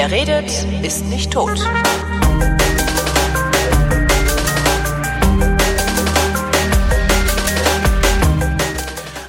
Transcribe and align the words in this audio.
Wer 0.00 0.10
redet, 0.10 0.50
ist 0.82 1.04
nicht 1.04 1.30
tot. 1.30 1.60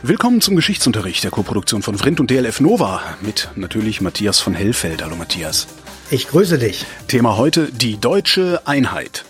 Willkommen 0.02 0.40
zum 0.40 0.56
Geschichtsunterricht 0.56 1.26
der 1.26 1.32
Koproduktion 1.32 1.82
von 1.82 1.98
Vrindt 1.98 2.22
und 2.22 2.32
DLF 2.32 2.62
Nova 2.62 3.02
mit 3.20 3.50
natürlich 3.58 4.00
Matthias 4.00 4.40
von 4.40 4.54
Hellfeld. 4.54 5.04
Hallo 5.04 5.18
Matthias. 5.18 5.68
Ich 6.10 6.30
grüße 6.30 6.58
dich. 6.58 6.86
Thema 7.10 7.36
heute 7.36 7.70
die 7.70 8.00
deutsche 8.00 8.62
Einheit. 8.64 9.26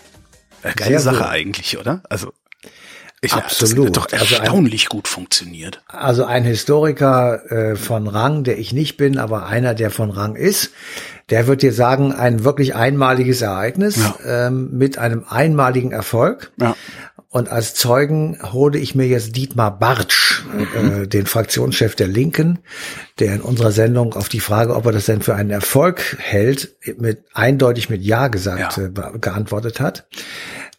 Äh, 0.62 0.74
geile 0.74 1.00
Sehr 1.00 1.12
Sache 1.12 1.28
eigentlich, 1.28 1.76
oder? 1.76 2.04
Also 2.08 2.32
ich 3.24 3.32
Absolut. 3.34 3.96
Das 3.96 4.08
doch 4.08 4.12
Also 4.18 4.34
ein- 4.34 4.40
erstaunlich 4.42 4.88
gut 4.88 5.06
funktioniert. 5.06 5.80
Also 5.86 6.24
ein 6.24 6.42
Historiker 6.44 7.50
äh, 7.50 7.76
von 7.76 8.08
Rang, 8.08 8.42
der 8.42 8.58
ich 8.58 8.72
nicht 8.72 8.96
bin, 8.96 9.16
aber 9.16 9.46
einer, 9.46 9.74
der 9.74 9.90
von 9.90 10.10
Rang 10.10 10.34
ist, 10.34 10.72
der 11.30 11.46
wird 11.46 11.62
dir 11.62 11.72
sagen, 11.72 12.12
ein 12.12 12.42
wirklich 12.42 12.74
einmaliges 12.74 13.40
Ereignis 13.40 13.98
ähm, 14.26 14.70
mit 14.72 14.98
einem 14.98 15.24
einmaligen 15.28 15.92
Erfolg. 15.92 16.50
Ja. 16.60 16.74
Und 17.28 17.48
als 17.48 17.74
Zeugen 17.74 18.38
hole 18.52 18.76
ich 18.78 18.94
mir 18.96 19.06
jetzt 19.06 19.36
Dietmar 19.36 19.78
Bartsch, 19.78 20.42
äh, 20.74 21.06
den 21.06 21.24
Fraktionschef 21.26 21.94
der 21.94 22.08
Linken, 22.08 22.58
der 23.20 23.36
in 23.36 23.40
unserer 23.40 23.70
Sendung 23.70 24.14
auf 24.14 24.28
die 24.28 24.40
Frage, 24.40 24.74
ob 24.74 24.84
er 24.84 24.92
das 24.92 25.06
denn 25.06 25.22
für 25.22 25.34
einen 25.36 25.48
Erfolg 25.50 26.16
hält, 26.18 26.74
mit 26.98 27.24
eindeutig 27.32 27.88
mit 27.88 28.02
Ja 28.02 28.26
gesagt 28.28 28.76
Ja. 28.76 28.84
Äh, 28.84 29.18
geantwortet 29.18 29.78
hat. 29.80 30.06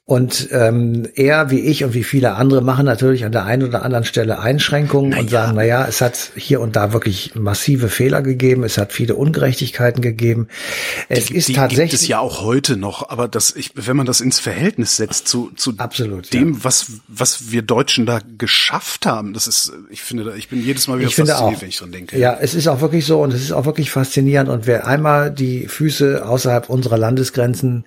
Und 0.06 0.50
ähm, 0.52 1.08
er, 1.16 1.50
wie 1.50 1.62
ich 1.62 1.86
und 1.86 1.94
wie 1.94 2.04
viele 2.04 2.36
andere, 2.36 2.62
machen 2.62 2.86
natürlich 2.86 3.24
an 3.24 3.32
der 3.32 3.46
einen 3.46 3.64
oder 3.64 3.84
anderen 3.84 4.04
Stelle 4.04 4.38
Einschränkungen 4.40 5.18
und 5.18 5.30
sagen, 5.30 5.54
na 5.56 5.64
ja, 5.64 5.88
es 5.88 6.02
hat 6.02 6.32
hier 6.36 6.60
und 6.60 6.76
da 6.76 6.92
wirklich 6.92 7.36
massive 7.36 7.88
Fehler 7.88 8.22
gegeben, 8.22 8.66
es 8.66 8.78
hat 8.78 8.92
viele 8.92 9.16
Ungerechtigkeiten 9.16 10.02
gegeben. 10.02 10.50
Es 11.08 11.28
Die, 11.28 11.36
ist 11.38 11.48
die 11.48 11.54
tatsächlich 11.54 11.92
gibt 11.92 12.02
es 12.02 12.08
ja 12.10 12.20
auch 12.20 12.42
heute 12.42 12.76
noch, 12.76 13.08
aber 13.12 13.30
das, 13.30 13.56
ich, 13.56 13.72
wenn 13.76 13.96
man 13.96 14.06
das 14.06 14.20
ins 14.20 14.40
Verhältnis 14.40 14.98
setzt 14.98 15.30
zu, 15.30 15.52
zu 15.56 15.74
Absolut, 15.78 16.34
dem, 16.34 16.66
was, 16.66 16.88
was 17.08 17.52
wir 17.52 17.62
Deutschen 17.62 18.06
da 18.06 18.20
geschafft 18.38 19.06
haben, 19.06 19.32
das 19.32 19.48
ist, 19.48 19.72
ich 19.90 20.02
finde, 20.02 20.34
ich 20.38 20.50
bin 20.50 20.62
jedes 20.62 20.90
Mal 20.90 21.00
wieder 21.00 21.08
Ich 21.08 21.16
fasziniert, 21.16 21.56
auch. 21.56 21.62
wenn 21.62 21.70
ich 21.70 21.78
dran 21.78 21.94
denke. 21.94 22.20
Ja, 22.20 22.38
es 22.42 22.56
ist 22.56 22.68
auch 22.68 22.82
wirklich 22.82 23.06
so 23.06 23.22
und 23.22 23.34
es 23.34 23.42
ist 23.42 23.54
auch 23.54 23.66
wirklich 23.66 23.90
faszinierend. 23.90 24.50
Und 24.50 24.68
wer 24.68 24.86
einmal 24.86 25.32
die 25.32 25.66
Füße 25.68 26.26
außerhalb 26.28 26.70
unserer 26.70 26.98
Landesgrenzen 26.98 27.86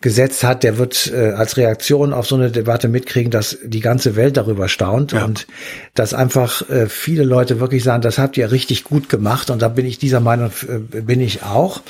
gesetzt 0.00 0.44
hat, 0.44 0.62
der 0.62 0.78
wird 0.78 1.12
äh, 1.12 1.32
als 1.32 1.57
Reaktion 1.58 2.14
auf 2.14 2.26
so 2.26 2.36
eine 2.36 2.50
Debatte 2.50 2.88
mitkriegen, 2.88 3.30
dass 3.30 3.58
die 3.62 3.80
ganze 3.80 4.16
Welt 4.16 4.38
darüber 4.38 4.68
staunt 4.68 5.12
Ja. 5.12 5.24
und 5.26 5.46
dass 5.94 6.14
einfach 6.14 6.68
äh, 6.70 6.88
viele 6.88 7.24
Leute 7.24 7.60
wirklich 7.60 7.84
sagen, 7.84 8.00
das 8.00 8.18
habt 8.18 8.36
ihr 8.38 8.50
richtig 8.50 8.84
gut 8.84 9.10
gemacht. 9.10 9.50
Und 9.50 9.60
da 9.60 9.68
bin 9.68 9.84
ich 9.84 9.98
dieser 9.98 10.20
Meinung, 10.20 10.50
äh, 10.66 11.00
bin 11.02 11.20
ich 11.20 11.42
auch. 11.42 11.82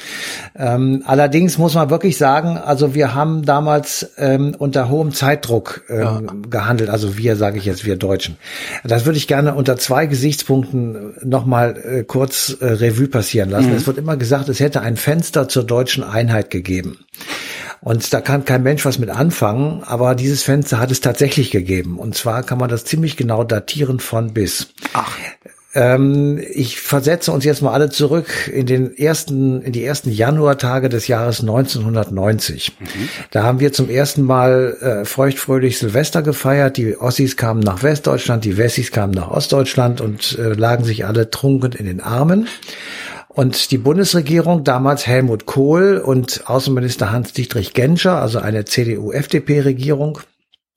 Ähm, 0.59 1.03
allerdings 1.07 1.59
muss 1.59 1.75
man 1.75 1.91
wirklich 1.91 2.17
sagen, 2.17 2.57
also 2.59 2.95
wir 2.95 3.15
haben 3.15 3.45
damals 3.45 4.11
ähm, 4.19 4.57
unter 4.59 4.89
hohem 4.89 5.13
Zeitdruck 5.13 5.83
ähm, 5.89 6.51
gehandelt. 6.51 6.91
Also 6.91 7.17
wir, 7.17 7.37
sage 7.37 7.59
ich 7.59 7.65
jetzt, 7.65 7.85
wir 7.85 7.97
Deutschen. 7.97 8.37
Das 8.85 9.05
würde 9.05 9.19
ich 9.19 9.29
gerne 9.29 9.55
unter 9.55 9.77
zwei 9.77 10.07
Gesichtspunkten 10.07 11.15
nochmal 11.23 11.77
äh, 11.77 12.03
kurz 12.05 12.57
äh, 12.61 12.65
Revue 12.67 13.09
passieren 13.09 13.51
lassen. 13.51 13.75
Es 13.75 13.87
wird 13.87 13.99
immer 13.99 14.17
gesagt, 14.17 14.49
es 14.49 14.61
hätte 14.61 14.81
ein 14.81 14.97
Fenster 14.97 15.49
zur 15.49 15.65
deutschen 15.65 16.03
Einheit 16.03 16.51
gegeben. 16.51 16.99
Und 17.81 18.13
da 18.13 18.21
kann 18.21 18.45
kein 18.45 18.63
Mensch 18.63 18.85
was 18.85 18.99
mit 18.99 19.11
anfangen, 19.11 19.83
aber 19.85 20.15
dieses 20.15 20.43
Fenster 20.43 20.79
hat 20.79 20.91
es 20.91 21.01
tatsächlich 21.01 21.51
gegeben. 21.51 21.99
Und 21.99 22.15
zwar 22.15 22.43
kann 22.43 22.59
man 22.59 22.69
das 22.69 22.85
ziemlich 22.85 23.17
genau 23.17 23.45
datieren 23.45 24.01
von 24.01 24.35
bis. 24.35 24.69
Ach, 24.93 25.17
Ähm, 25.75 26.43
ich 26.55 26.81
versetze 26.81 27.31
uns 27.31 27.45
jetzt 27.45 27.61
mal 27.61 27.73
alle 27.73 27.91
zurück 27.91 28.51
in 28.53 28.65
den 28.65 28.97
ersten, 28.97 29.61
in 29.61 29.73
die 29.73 29.85
ersten 29.85 30.11
Januartage 30.11 30.89
des 30.89 31.09
Jahres 31.09 31.41
1990. 31.41 32.73
Da 33.31 33.43
haben 33.43 33.61
wir 33.61 33.73
zum 33.73 33.91
ersten 33.91 34.23
Mal 34.23 34.77
äh, 34.81 35.05
feuchtfröhlich 35.05 35.79
Silvester 35.79 36.23
gefeiert. 36.23 36.79
Die 36.79 36.97
Ossis 36.97 37.37
kamen 37.37 37.61
nach 37.61 37.83
Westdeutschland, 37.83 38.45
die 38.45 38.57
Wessis 38.57 38.91
kamen 38.91 39.13
nach 39.13 39.31
Ostdeutschland 39.31 40.01
und 40.01 40.39
äh, 40.39 40.55
lagen 40.55 40.85
sich 40.85 41.05
alle 41.05 41.31
trunken 41.31 41.73
in 41.73 41.85
den 41.85 42.01
Armen. 42.01 42.49
Und 43.39 43.71
die 43.71 43.79
Bundesregierung, 43.79 44.65
damals 44.65 45.07
Helmut 45.07 45.47
Kohl 45.47 45.99
und 45.99 46.49
Außenminister 46.51 47.13
Hans-Dietrich 47.13 47.73
Genscher, 47.73 48.21
also 48.21 48.41
eine 48.41 48.65
CDU-FDP-Regierung, 48.65 50.19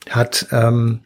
hat 0.08 0.46
ähm, 0.52 1.00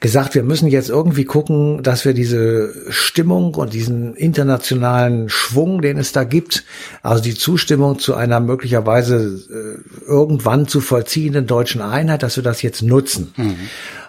gesagt, 0.00 0.34
wir 0.34 0.42
müssen 0.42 0.68
jetzt 0.68 0.90
irgendwie 0.90 1.24
gucken, 1.24 1.82
dass 1.82 2.04
wir 2.04 2.12
diese 2.12 2.74
Stimmung 2.90 3.54
und 3.54 3.72
diesen 3.72 4.14
internationalen 4.14 5.30
Schwung, 5.30 5.80
den 5.80 5.96
es 5.96 6.12
da 6.12 6.24
gibt, 6.24 6.64
also 7.02 7.22
die 7.22 7.34
Zustimmung 7.34 7.98
zu 7.98 8.14
einer 8.14 8.40
möglicherweise 8.40 9.40
äh, 9.50 10.06
irgendwann 10.06 10.68
zu 10.68 10.82
vollziehenden 10.82 11.46
deutschen 11.46 11.80
Einheit, 11.80 12.22
dass 12.22 12.36
wir 12.36 12.44
das 12.44 12.60
jetzt 12.60 12.82
nutzen. 12.82 13.32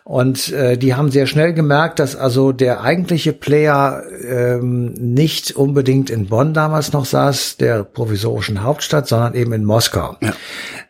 Und 0.08 0.54
äh, 0.54 0.78
die 0.78 0.96
haben 0.96 1.12
sehr 1.12 1.28
schnell 1.28 1.52
gemerkt, 1.52 2.00
dass 2.00 2.16
also 2.16 2.54
der 2.54 2.80
eigentliche 2.80 3.34
Player 3.34 4.04
ähm, 4.26 4.94
nicht 4.94 5.52
unbedingt 5.52 6.10
in 6.10 6.28
Bonn 6.28 6.54
damals 6.54 6.94
noch 6.94 7.04
saß, 7.04 7.58
der 7.58 7.84
provisorischen 7.84 8.64
Hauptstadt, 8.64 9.10
sondern 9.10 9.34
eben 9.34 9.52
in 9.52 9.66
Moskau. 9.66 10.16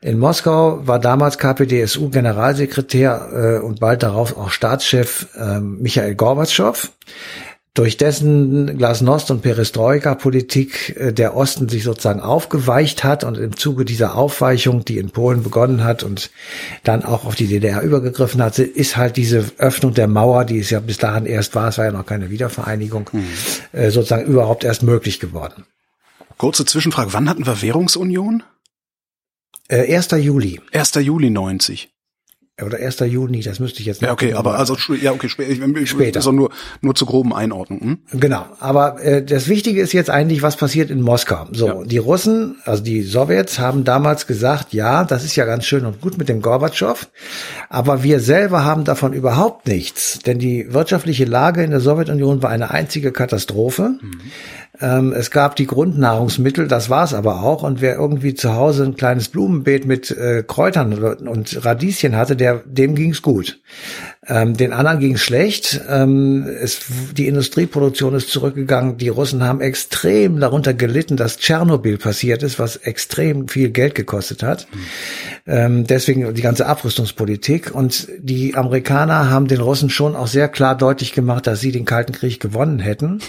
In 0.01 0.19
Moskau 0.19 0.85
war 0.85 1.00
damals 1.00 1.39
KPDSU-Generalsekretär 1.39 3.29
äh, 3.33 3.66
und 3.66 3.79
bald 3.79 4.03
darauf 4.03 4.38
auch 4.38 4.51
Staatschef 4.51 5.29
ähm, 5.35 5.79
Michael 5.81 6.13
Gorbatschow 6.13 6.91
durch 7.77 7.97
dessen 7.97 8.77
Glasnost 8.77 9.29
und 9.29 9.41
Perestroika-Politik 9.43 10.97
äh, 10.97 11.13
der 11.13 11.35
Osten 11.35 11.69
sich 11.69 11.83
sozusagen 11.83 12.21
aufgeweicht 12.21 13.03
hat 13.03 13.23
und 13.23 13.38
im 13.38 13.55
Zuge 13.55 13.85
dieser 13.85 14.15
Aufweichung, 14.15 14.83
die 14.83 14.97
in 14.97 15.11
Polen 15.11 15.43
begonnen 15.43 15.83
hat 15.83 16.01
und 16.01 16.31
dann 16.83 17.05
auch 17.05 17.25
auf 17.25 17.35
die 17.35 17.45
DDR 17.45 17.83
übergegriffen 17.83 18.41
hat, 18.41 18.57
ist 18.57 18.97
halt 18.97 19.15
diese 19.15 19.45
Öffnung 19.59 19.93
der 19.93 20.07
Mauer, 20.07 20.45
die 20.45 20.57
es 20.57 20.71
ja 20.71 20.79
bis 20.79 20.97
dahin 20.97 21.27
erst 21.27 21.53
war, 21.53 21.67
es 21.67 21.77
war 21.77 21.85
ja 21.85 21.91
noch 21.91 22.05
keine 22.05 22.31
Wiedervereinigung, 22.31 23.11
äh, 23.73 23.91
sozusagen 23.91 24.25
überhaupt 24.25 24.63
erst 24.63 24.81
möglich 24.81 25.19
geworden. 25.19 25.65
kurze 26.38 26.65
Zwischenfrage, 26.65 27.13
wann 27.13 27.29
hatten 27.29 27.45
wir 27.45 27.61
Währungsunion? 27.61 28.41
Äh, 29.67 29.95
1. 29.95 30.11
Juli 30.11 30.61
1. 30.71 30.95
Juli 30.95 31.29
90. 31.29 31.89
oder 32.66 32.79
1. 32.79 33.00
Juni, 33.01 33.41
das 33.41 33.59
müsste 33.59 33.81
ich 33.81 33.85
jetzt 33.85 34.01
Ja, 34.01 34.12
okay, 34.12 34.31
noch- 34.31 34.40
aber 34.40 34.57
also 34.57 34.75
ja, 35.00 35.12
okay, 35.12 35.28
spä- 35.28 35.44
ich, 35.47 35.62
ich, 35.62 35.90
Später. 35.91 36.18
Also 36.18 36.31
nur 36.31 36.50
nur 36.81 36.95
zur 36.95 37.07
groben 37.07 37.31
Einordnung. 37.34 37.81
Hm? 37.81 37.97
Genau, 38.19 38.45
aber 38.59 39.00
äh, 39.03 39.23
das 39.23 39.47
Wichtige 39.47 39.79
ist 39.79 39.94
jetzt 39.94 40.09
eigentlich, 40.09 40.41
was 40.41 40.57
passiert 40.57 40.90
in 40.90 41.01
Moskau. 41.01 41.45
So, 41.51 41.68
Ja. 41.68 41.84
die 41.85 42.00
Russen, 42.00 42.56
also 42.66 42.81
die 42.84 43.03
Sowjets, 43.03 43.59
haben 43.59 43.84
damals 43.84 44.25
gesagt, 44.25 44.73
ja, 44.73 45.03
das 45.03 45.23
ist 45.23 45.35
ja 45.35 45.45
ganz 45.45 45.66
schön 45.66 45.85
und 45.85 46.01
gut 46.01 46.18
mit 46.18 46.29
dem 46.29 46.41
Gorbatschow, 46.41 47.07
aber 47.69 48.01
wir 48.01 48.19
selber 48.19 48.63
haben 48.66 48.85
davon 48.85 49.13
überhaupt 49.13 49.68
nichts, 49.68 50.19
denn 50.25 50.39
die 50.39 50.74
wirtschaftliche 50.74 51.25
Lage 51.25 51.63
in 51.63 51.69
der 51.69 51.79
Sowjetunion 51.79 52.41
war 52.41 52.50
eine 52.50 52.72
einzige 52.72 53.12
Katastrophe. 53.12 54.00
Ähm, 54.79 55.12
es 55.12 55.31
gab 55.31 55.56
die 55.56 55.66
Grundnahrungsmittel, 55.66 56.68
das 56.68 56.89
war's 56.91 57.13
aber 57.16 57.41
auch. 57.41 57.63
Und 57.63 57.81
wer 57.81 57.95
irgendwie 57.95 58.35
zu 58.35 58.53
Hause 58.53 58.84
ein 58.84 58.95
kleines 58.95 59.29
Blumenbeet 59.29 59.85
mit 59.88 60.12
äh, 60.12 60.44
Kräutern 60.47 60.94
und 61.28 61.66
Radieschen 61.66 62.16
hatte, 62.16 62.35
der, 62.35 62.47
dem 62.56 62.96
ging's 62.96 63.22
gut. 63.22 63.59
Ähm, 64.29 64.57
den 64.57 64.73
anderen 64.73 64.99
ging's 64.99 65.21
schlecht. 65.21 65.81
Ähm, 65.88 66.45
es, 66.61 66.81
die 67.15 67.27
Industrieproduktion 67.27 68.13
ist 68.13 68.29
zurückgegangen. 68.29 68.97
Die 68.97 69.07
Russen 69.07 69.43
haben 69.43 69.61
extrem 69.61 70.39
darunter 70.39 70.73
gelitten, 70.73 71.15
dass 71.15 71.38
Tschernobyl 71.38 71.97
passiert 71.97 72.43
ist, 72.43 72.59
was 72.59 72.75
extrem 72.75 73.47
viel 73.47 73.69
Geld 73.69 73.95
gekostet 73.95 74.43
hat. 74.43 74.67
Ähm, 75.45 75.88
deswegen 75.88 76.33
die 76.33 76.41
ganze 76.41 76.65
Abrüstungspolitik. 76.65 77.73
Und 77.73 78.09
die 78.19 78.55
Amerikaner 78.55 79.29
haben 79.29 79.47
den 79.47 79.62
Russen 79.62 79.89
schon 79.89 80.15
auch 80.15 80.27
sehr 80.27 80.50
klar 80.50 80.77
deutlich 80.77 81.13
gemacht, 81.13 81.47
dass 81.47 81.62
sie 81.62 81.71
den 81.71 81.85
Kalten 81.85 82.12
Krieg 82.12 82.41
gewonnen 82.41 82.80
hätten. 82.80 83.21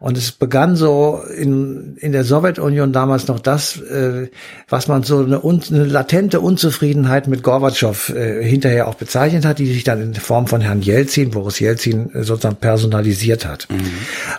Und 0.00 0.16
es 0.16 0.32
begann 0.32 0.76
so 0.76 1.20
in, 1.36 1.98
in 1.98 2.12
der 2.12 2.24
Sowjetunion 2.24 2.90
damals 2.90 3.28
noch 3.28 3.38
das, 3.38 3.78
äh, 3.82 4.28
was 4.66 4.88
man 4.88 5.02
so 5.02 5.18
eine, 5.18 5.42
eine 5.42 5.84
latente 5.84 6.40
Unzufriedenheit 6.40 7.28
mit 7.28 7.42
Gorbatschow 7.42 8.08
äh, 8.08 8.42
hinterher 8.42 8.88
auch 8.88 8.94
bezeichnet 8.94 9.44
hat, 9.44 9.58
die 9.58 9.66
sich 9.66 9.84
dann 9.84 10.00
in 10.00 10.14
Form 10.30 10.46
von 10.46 10.60
Herrn 10.60 10.80
Jelzin, 10.80 11.32
Boris 11.32 11.58
Jelzin, 11.58 12.14
äh, 12.14 12.22
sozusagen 12.22 12.54
personalisiert 12.54 13.44
hat. 13.44 13.66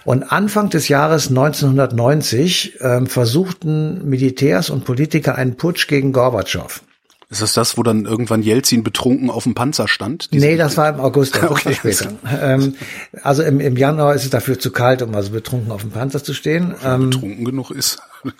Und 0.06 0.24
Anfang 0.24 0.70
des 0.70 0.88
Jahres 0.88 1.28
1990 1.28 2.78
ähm, 2.80 3.08
versuchten 3.08 4.08
Militärs 4.08 4.70
und 4.70 4.86
Politiker 4.86 5.36
einen 5.36 5.58
Putsch 5.58 5.88
gegen 5.90 6.14
Gorbatschow. 6.14 6.82
Ist 7.30 7.42
das 7.42 7.52
das, 7.52 7.78
wo 7.78 7.84
dann 7.84 8.06
irgendwann 8.06 8.42
Jelzin 8.42 8.84
betrunken 8.84 9.30
auf 9.30 9.44
dem 9.44 9.54
Panzer 9.54 9.90
stand? 9.90 10.30
Nee, 10.32 10.56
das 10.56 10.78
war 10.78 10.88
im 10.88 11.02
August, 11.02 11.36
das 11.36 11.44
Okay. 11.52 11.74
später. 11.74 12.14
Ähm, 12.42 12.76
also 13.22 13.44
im, 13.44 13.60
im 13.60 13.76
Januar 13.76 14.16
ist 14.16 14.24
es 14.24 14.30
dafür 14.30 14.58
zu 14.58 14.72
kalt, 14.72 15.02
um 15.02 15.14
also 15.14 15.32
betrunken 15.32 15.74
auf 15.74 15.82
dem 15.82 15.92
Panzer 15.92 16.24
zu 16.24 16.34
stehen. 16.34 16.74
Ähm, 16.86 17.10
betrunken 17.10 17.44
genug 17.44 17.72
ist. 17.72 18.00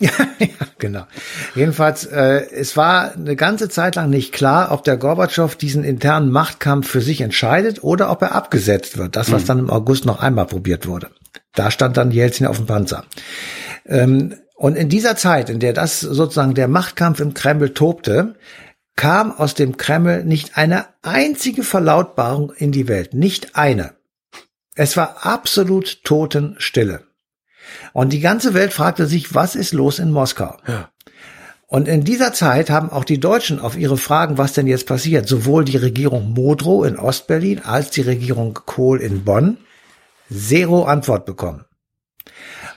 ja, 0.38 0.48
genau. 0.78 1.06
Jedenfalls, 1.54 2.04
äh, 2.06 2.46
es 2.50 2.76
war 2.76 3.12
eine 3.12 3.36
ganze 3.36 3.68
Zeit 3.68 3.96
lang 3.96 4.10
nicht 4.10 4.32
klar, 4.32 4.70
ob 4.72 4.84
der 4.84 4.96
Gorbatschow 4.96 5.54
diesen 5.56 5.84
internen 5.84 6.30
Machtkampf 6.30 6.88
für 6.88 7.00
sich 7.00 7.20
entscheidet 7.20 7.82
oder 7.82 8.10
ob 8.10 8.22
er 8.22 8.34
abgesetzt 8.34 8.96
wird. 8.98 9.16
Das, 9.16 9.32
was 9.32 9.44
dann 9.44 9.58
im 9.58 9.70
August 9.70 10.04
noch 10.04 10.20
einmal 10.20 10.46
probiert 10.46 10.86
wurde. 10.86 11.10
Da 11.54 11.70
stand 11.70 11.96
dann 11.96 12.10
Jelzin 12.12 12.46
auf 12.46 12.58
dem 12.58 12.66
Panzer. 12.66 13.04
Ähm, 13.86 14.34
Und 14.54 14.76
in 14.76 14.88
dieser 14.88 15.16
Zeit, 15.16 15.50
in 15.50 15.60
der 15.60 15.72
das 15.72 16.00
sozusagen 16.00 16.54
der 16.54 16.68
Machtkampf 16.68 17.20
im 17.20 17.34
Kreml 17.34 17.74
tobte, 17.74 18.34
kam 18.96 19.30
aus 19.32 19.54
dem 19.54 19.76
Kreml 19.76 20.24
nicht 20.24 20.56
eine 20.56 20.86
einzige 21.02 21.62
Verlautbarung 21.62 22.52
in 22.52 22.72
die 22.72 22.88
Welt. 22.88 23.14
Nicht 23.14 23.54
eine. 23.54 23.94
Es 24.74 24.96
war 24.96 25.24
absolut 25.26 26.02
Totenstille. 26.04 27.07
Und 27.92 28.12
die 28.12 28.20
ganze 28.20 28.54
Welt 28.54 28.72
fragte 28.72 29.06
sich, 29.06 29.34
was 29.34 29.54
ist 29.54 29.72
los 29.72 29.98
in 29.98 30.10
Moskau? 30.10 30.56
Ja. 30.66 30.90
Und 31.66 31.86
in 31.86 32.02
dieser 32.02 32.32
Zeit 32.32 32.70
haben 32.70 32.90
auch 32.90 33.04
die 33.04 33.20
Deutschen 33.20 33.60
auf 33.60 33.76
ihre 33.76 33.98
Fragen, 33.98 34.38
was 34.38 34.54
denn 34.54 34.66
jetzt 34.66 34.86
passiert, 34.86 35.28
sowohl 35.28 35.66
die 35.66 35.76
Regierung 35.76 36.32
Modrow 36.32 36.86
in 36.86 36.98
Ostberlin 36.98 37.60
als 37.62 37.90
die 37.90 38.00
Regierung 38.00 38.54
Kohl 38.54 39.02
in 39.02 39.22
Bonn, 39.22 39.58
zero 40.32 40.84
Antwort 40.84 41.26
bekommen. 41.26 41.66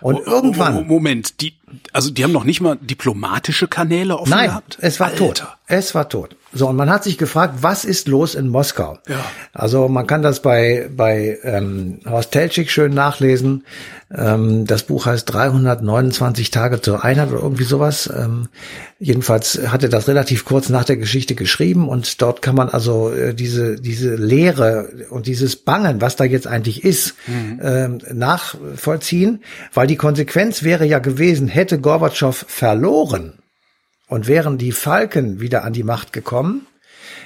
Und 0.01 0.19
irgendwann. 0.25 0.87
Moment, 0.87 1.39
die, 1.39 1.53
also 1.93 2.11
die 2.11 2.23
haben 2.23 2.31
noch 2.31 2.43
nicht 2.43 2.61
mal 2.61 2.77
diplomatische 2.81 3.67
Kanäle 3.67 4.17
offen 4.17 4.31
Nein, 4.31 4.49
gehabt? 4.49 4.77
es 4.81 4.99
war 4.99 5.07
Alter. 5.07 5.17
tot. 5.17 5.47
Es 5.67 5.95
war 5.95 6.09
tot. 6.09 6.35
So, 6.53 6.67
und 6.67 6.75
man 6.75 6.89
hat 6.89 7.05
sich 7.05 7.17
gefragt, 7.17 7.59
was 7.61 7.85
ist 7.85 8.09
los 8.09 8.35
in 8.35 8.49
Moskau? 8.49 8.97
Ja. 9.07 9.23
Also 9.53 9.87
man 9.87 10.05
kann 10.05 10.21
das 10.21 10.41
bei, 10.41 10.89
bei 10.93 11.39
ähm, 11.43 12.01
Horst 12.05 12.31
Telschik 12.31 12.69
schön 12.69 12.93
nachlesen. 12.93 13.63
Ähm, 14.13 14.65
das 14.65 14.83
Buch 14.83 15.05
heißt 15.05 15.31
329 15.31 16.51
Tage 16.51 16.81
zur 16.81 17.05
Einheit 17.05 17.31
oder 17.31 17.41
irgendwie 17.41 17.63
sowas. 17.63 18.11
Ähm, 18.13 18.49
jedenfalls 18.99 19.61
hat 19.67 19.83
er 19.83 19.89
das 19.89 20.09
relativ 20.09 20.43
kurz 20.43 20.67
nach 20.67 20.83
der 20.83 20.97
Geschichte 20.97 21.35
geschrieben 21.35 21.87
und 21.87 22.21
dort 22.21 22.41
kann 22.41 22.55
man 22.55 22.67
also 22.67 23.09
äh, 23.13 23.33
diese, 23.33 23.77
diese 23.77 24.15
Lehre 24.15 24.89
und 25.09 25.27
dieses 25.27 25.55
Bangen, 25.55 26.01
was 26.01 26.17
da 26.17 26.25
jetzt 26.25 26.47
eigentlich 26.47 26.83
ist, 26.83 27.15
mhm. 27.27 27.61
ähm, 27.63 27.97
nachvollziehen, 28.13 29.41
weil 29.73 29.87
die 29.87 29.95
Konsequenz 29.95 30.63
wäre 30.63 30.85
ja 30.85 30.99
gewesen, 30.99 31.47
hätte 31.61 31.79
Gorbatschow 31.79 32.45
verloren, 32.47 33.41
und 34.11 34.27
wären 34.27 34.57
die 34.57 34.73
Falken 34.73 35.39
wieder 35.39 35.63
an 35.63 35.71
die 35.71 35.83
Macht 35.83 36.11
gekommen, 36.11 36.67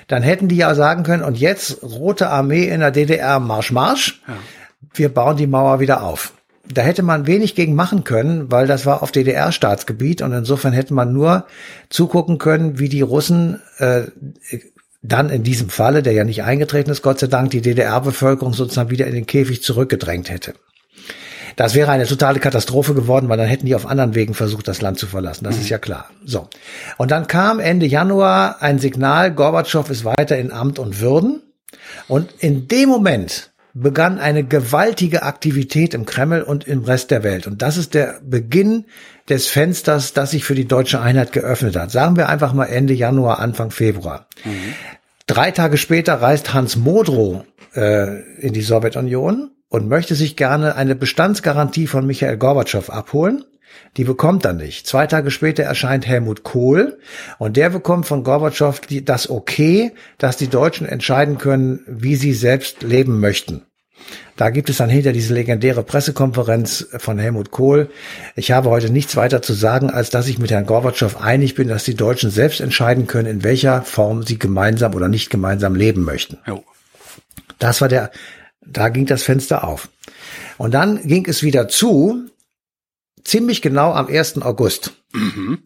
dann 0.07 0.21
hätten 0.21 0.47
die 0.47 0.57
ja 0.57 0.75
sagen 0.75 1.01
können, 1.01 1.23
und 1.23 1.35
jetzt 1.35 1.81
Rote 1.81 2.29
Armee 2.29 2.65
in 2.67 2.79
der 2.79 2.91
DDR, 2.91 3.39
Marsch, 3.39 3.71
Marsch, 3.71 4.21
ja. 4.27 4.35
wir 4.93 5.09
bauen 5.09 5.35
die 5.35 5.47
Mauer 5.47 5.79
wieder 5.79 6.03
auf. 6.03 6.33
Da 6.71 6.83
hätte 6.83 7.01
man 7.01 7.25
wenig 7.25 7.55
gegen 7.55 7.73
machen 7.73 8.03
können, 8.03 8.51
weil 8.51 8.67
das 8.67 8.85
war 8.85 9.01
auf 9.01 9.11
DDR-Staatsgebiet 9.11 10.21
und 10.21 10.31
insofern 10.31 10.73
hätte 10.73 10.93
man 10.93 11.11
nur 11.11 11.47
zugucken 11.89 12.37
können, 12.37 12.77
wie 12.77 12.89
die 12.89 13.01
Russen 13.01 13.61
äh, 13.79 14.03
dann 15.01 15.31
in 15.31 15.41
diesem 15.41 15.69
Falle, 15.69 16.03
der 16.03 16.13
ja 16.13 16.23
nicht 16.23 16.43
eingetreten 16.43 16.91
ist, 16.91 17.01
Gott 17.01 17.17
sei 17.19 17.27
Dank, 17.27 17.49
die 17.49 17.61
DDR-Bevölkerung 17.61 18.53
sozusagen 18.53 18.91
wieder 18.91 19.07
in 19.07 19.15
den 19.15 19.25
Käfig 19.25 19.63
zurückgedrängt 19.63 20.29
hätte. 20.29 20.53
Das 21.55 21.73
wäre 21.73 21.91
eine 21.91 22.05
totale 22.05 22.39
Katastrophe 22.39 22.93
geworden, 22.93 23.29
weil 23.29 23.37
dann 23.37 23.47
hätten 23.47 23.65
die 23.65 23.75
auf 23.75 23.85
anderen 23.85 24.15
Wegen 24.15 24.33
versucht, 24.33 24.67
das 24.67 24.81
Land 24.81 24.99
zu 24.99 25.07
verlassen. 25.07 25.45
Das 25.45 25.55
mhm. 25.55 25.61
ist 25.61 25.69
ja 25.69 25.77
klar. 25.77 26.09
So. 26.23 26.49
Und 26.97 27.11
dann 27.11 27.27
kam 27.27 27.59
Ende 27.59 27.85
Januar 27.85 28.61
ein 28.61 28.79
Signal, 28.79 29.31
Gorbatschow 29.31 29.89
ist 29.89 30.05
weiter 30.05 30.37
in 30.37 30.51
Amt 30.51 30.79
und 30.79 30.99
Würden. 30.99 31.41
Und 32.07 32.31
in 32.39 32.67
dem 32.67 32.89
Moment 32.89 33.51
begann 33.73 34.19
eine 34.19 34.43
gewaltige 34.43 35.23
Aktivität 35.23 35.93
im 35.93 36.05
Kreml 36.05 36.41
und 36.41 36.65
im 36.65 36.83
Rest 36.83 37.11
der 37.11 37.23
Welt. 37.23 37.45
Und 37.45 37.61
das 37.61 37.75
ist 37.77 37.93
der 37.93 38.21
Beginn 38.23 38.85
des 39.27 39.47
Fensters, 39.47 40.13
das 40.13 40.31
sich 40.31 40.45
für 40.45 40.55
die 40.55 40.67
deutsche 40.67 41.01
Einheit 41.01 41.33
geöffnet 41.33 41.75
hat. 41.75 41.91
Sagen 41.91 42.15
wir 42.15 42.29
einfach 42.29 42.53
mal 42.53 42.65
Ende 42.65 42.93
Januar, 42.93 43.39
Anfang 43.39 43.71
Februar. 43.71 44.27
Mhm. 44.45 44.73
Drei 45.27 45.51
Tage 45.51 45.77
später 45.77 46.21
reist 46.21 46.53
Hans 46.53 46.77
Modrow 46.77 47.43
äh, 47.73 48.21
in 48.39 48.53
die 48.53 48.61
Sowjetunion 48.61 49.51
und 49.75 49.89
möchte 49.89 50.15
sich 50.15 50.37
gerne 50.37 50.77
eine 50.77 50.95
Bestandsgarantie 50.95 51.87
von 51.87 52.07
Michael 52.07 52.37
Gorbatschow 52.37 52.89
abholen. 52.89 53.43
Die 53.97 54.05
bekommt 54.05 54.45
er 54.45 54.53
nicht. 54.53 54.87
Zwei 54.87 55.05
Tage 55.05 55.31
später 55.31 55.63
erscheint 55.63 56.07
Helmut 56.07 56.43
Kohl 56.43 56.97
und 57.39 57.57
der 57.57 57.69
bekommt 57.69 58.05
von 58.05 58.23
Gorbatschow 58.23 58.79
das 59.03 59.29
Okay, 59.29 59.91
dass 60.17 60.37
die 60.37 60.47
Deutschen 60.47 60.87
entscheiden 60.87 61.37
können, 61.37 61.81
wie 61.87 62.15
sie 62.15 62.33
selbst 62.33 62.83
leben 62.83 63.19
möchten. 63.19 63.63
Da 64.37 64.49
gibt 64.49 64.69
es 64.69 64.77
dann 64.77 64.89
hinter 64.89 65.11
diese 65.11 65.33
legendäre 65.33 65.83
Pressekonferenz 65.83 66.87
von 66.97 67.19
Helmut 67.19 67.51
Kohl. 67.51 67.89
Ich 68.37 68.51
habe 68.51 68.69
heute 68.69 68.89
nichts 68.89 69.17
weiter 69.17 69.41
zu 69.41 69.51
sagen, 69.51 69.89
als 69.89 70.09
dass 70.09 70.29
ich 70.29 70.39
mit 70.39 70.51
Herrn 70.51 70.67
Gorbatschow 70.67 71.19
einig 71.19 71.55
bin, 71.55 71.67
dass 71.67 71.83
die 71.83 71.95
Deutschen 71.95 72.31
selbst 72.31 72.61
entscheiden 72.61 73.07
können, 73.07 73.27
in 73.27 73.43
welcher 73.43 73.81
Form 73.81 74.23
sie 74.23 74.39
gemeinsam 74.39 74.95
oder 74.95 75.09
nicht 75.09 75.29
gemeinsam 75.29 75.75
leben 75.75 76.05
möchten. 76.05 76.37
Das 77.59 77.81
war 77.81 77.89
der 77.89 78.11
da 78.65 78.89
ging 78.89 79.05
das 79.05 79.23
Fenster 79.23 79.63
auf. 79.63 79.89
Und 80.57 80.73
dann 80.73 81.05
ging 81.07 81.25
es 81.27 81.43
wieder 81.43 81.67
zu, 81.67 82.29
ziemlich 83.23 83.61
genau 83.61 83.93
am 83.93 84.07
1. 84.07 84.41
August. 84.41 84.93
Mhm. 85.13 85.59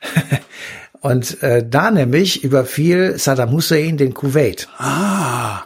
Und 1.00 1.42
äh, 1.42 1.66
da 1.66 1.90
nämlich 1.90 2.44
überfiel 2.44 3.18
Saddam 3.18 3.52
Hussein 3.52 3.96
den 3.96 4.12
Kuwait. 4.12 4.68
Ah. 4.76 5.62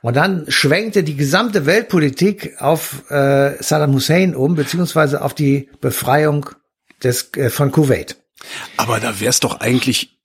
Und 0.00 0.16
dann 0.16 0.46
schwenkte 0.48 1.04
die 1.04 1.16
gesamte 1.16 1.64
Weltpolitik 1.66 2.60
auf 2.60 3.08
äh, 3.10 3.62
Saddam 3.62 3.94
Hussein 3.94 4.34
um, 4.34 4.56
beziehungsweise 4.56 5.22
auf 5.22 5.34
die 5.34 5.68
Befreiung 5.80 6.50
des, 7.02 7.30
äh, 7.36 7.50
von 7.50 7.70
Kuwait. 7.70 8.16
Aber 8.76 9.00
da 9.00 9.20
wär's 9.20 9.40
doch 9.40 9.60
eigentlich 9.60 10.18